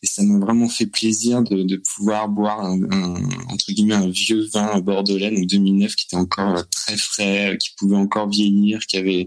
[0.02, 3.14] Et ça m'a vraiment fait plaisir de, pouvoir boire un, un,
[3.48, 7.96] entre guillemets un vieux vin bordelais donc 2009 qui était encore très frais, qui pouvait
[7.96, 9.26] encore vieillir, qui avait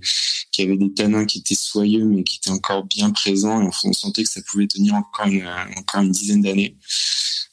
[0.51, 3.93] qui avait des tanins qui étaient soyeux mais qui étaient encore bien présents et on,
[3.93, 5.47] sentait que ça pouvait tenir encore une,
[5.77, 6.75] encore une dizaine d'années.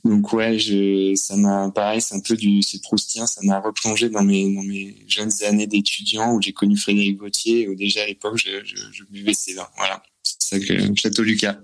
[0.05, 4.11] Donc ouais, je, ça m'a, pareil, c'est un peu du, c'est proustien, ça m'a replongé
[4.11, 8.07] dans mes, dans mes jeunes années d'étudiant où j'ai connu Frédéric Gauthier, où déjà à
[8.07, 9.68] l'époque je, je, je buvais ces vins.
[9.76, 11.59] Voilà, c'est ça que Château Lucas.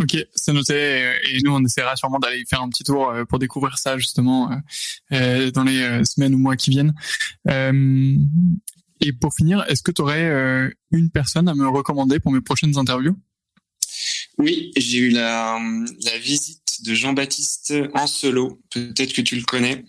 [0.00, 1.12] Ok, c'est noté.
[1.30, 4.50] Et nous, on essaiera sûrement d'aller faire un petit tour euh, pour découvrir ça justement
[4.50, 4.56] euh,
[5.12, 6.94] euh, dans les semaines ou mois qui viennent.
[9.00, 12.76] Et pour finir, est-ce que tu aurais une personne à me recommander pour mes prochaines
[12.78, 13.16] interviews?
[14.38, 15.60] Oui, j'ai eu la,
[16.04, 18.60] la visite de Jean-Baptiste Ancelot.
[18.70, 19.84] Peut-être que tu le connais.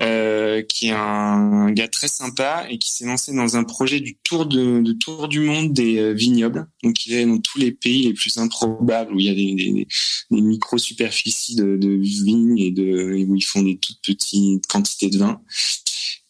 [0.00, 4.16] Euh, qui est un, gars très sympa et qui s'est lancé dans un projet du
[4.16, 6.68] tour de, de tour du monde des euh, vignobles.
[6.84, 9.54] Donc il est dans tous les pays les plus improbables où il y a des,
[9.56, 9.88] des,
[10.30, 15.10] des micro superficies de, de vignes et de où ils font des toutes petites quantités
[15.10, 15.40] de vin.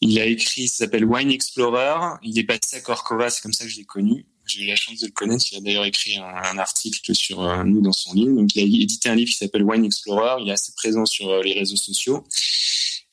[0.00, 2.16] Il a écrit, ça s'appelle Wine Explorer.
[2.22, 4.24] Il est passé à Corcova, c'est comme ça que je l'ai connu.
[4.46, 5.44] J'ai eu la chance de le connaître.
[5.52, 8.34] Il a d'ailleurs écrit un, un, article sur euh, nous dans son livre.
[8.34, 10.42] Donc, il a édité un livre qui s'appelle Wine Explorer.
[10.42, 12.24] Il est assez présent sur euh, les réseaux sociaux.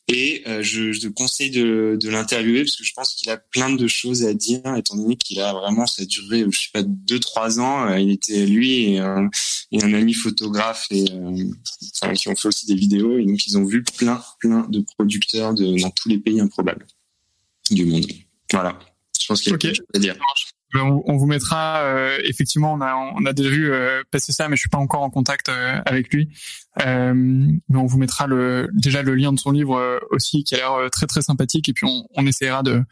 [0.08, 3.38] Et euh, je, je, te conseille de, de l'interviewer parce que je pense qu'il a
[3.38, 6.70] plein de choses à dire, étant donné qu'il a vraiment, ça a duré, je sais
[6.72, 7.92] pas, deux trois ans.
[7.96, 9.30] il était lui et un,
[9.72, 11.06] et un ami photographe et
[12.02, 14.82] enfin, qui ont fait aussi des vidéos et donc ils ont vu plein plein de
[14.82, 16.86] producteurs de, dans tous les pays improbables
[17.72, 18.06] du monde.
[18.52, 18.78] Voilà.
[19.20, 19.70] Je pense qu'il y a okay.
[19.70, 20.16] quelque chose à dire.
[20.82, 24.50] On, on, vous mettra euh, effectivement on a on a déjà vu euh, passer ça
[24.50, 26.30] mais je suis pas encore en contact euh, avec lui.
[26.86, 30.56] Euh, mais on vous mettra le déjà le lien de son livre euh, aussi qui
[30.56, 31.70] a l'air très très sympathique.
[31.70, 32.84] Et puis on, on essaiera de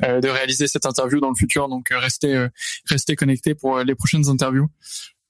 [0.00, 1.68] de réaliser cette interview dans le futur.
[1.68, 2.48] Donc restez
[2.86, 4.68] restez connectés pour les prochaines interviews.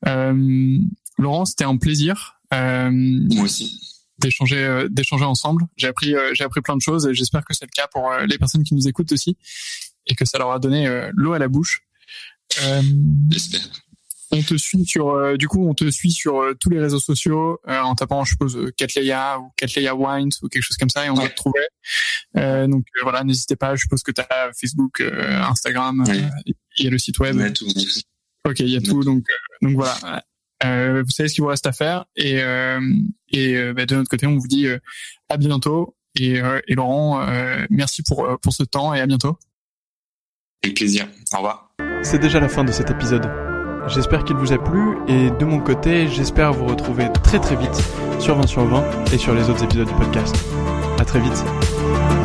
[0.07, 3.81] Laurent c'était un plaisir moi aussi.
[4.19, 5.67] d'échanger d'échanger ensemble.
[5.77, 8.39] J'ai appris j'ai appris plein de choses et j'espère que c'est le cas pour les
[8.39, 9.37] personnes qui nous écoutent aussi
[10.07, 11.83] et que ça leur a donné l'eau à la bouche
[12.63, 12.83] euh,
[14.33, 17.01] on te suit sur, euh, du coup, on te suit sur euh, tous les réseaux
[17.01, 21.05] sociaux euh, en tapant, je suppose, Catleya ou Catleya Wines ou quelque chose comme ça,
[21.05, 21.25] et on ouais.
[21.25, 22.69] va te trouver.
[22.69, 23.75] donc voilà, n'hésitez pas.
[23.75, 26.05] Je suppose que tu as Facebook, Instagram,
[26.77, 27.35] il y a le site web.
[27.37, 27.67] Il y a tout.
[28.49, 29.03] Ok, il y a tout.
[29.03, 29.25] Donc
[29.63, 30.23] donc voilà.
[30.63, 32.37] vous savez ce qu'il vous reste à faire, et
[33.33, 34.67] et bah, de notre côté, on vous dit
[35.29, 35.97] à bientôt.
[36.19, 37.27] Et, et Laurent,
[37.69, 39.37] merci pour pour ce temps et à bientôt.
[40.63, 41.09] Avec plaisir.
[41.33, 41.75] Au revoir.
[42.03, 43.31] C'est déjà la fin de cet épisode.
[43.87, 47.83] J'espère qu'il vous a plu et de mon côté, j'espère vous retrouver très très vite
[48.19, 48.83] sur 20 sur 20
[49.13, 50.35] et sur les autres épisodes du podcast.
[50.99, 51.45] À très vite.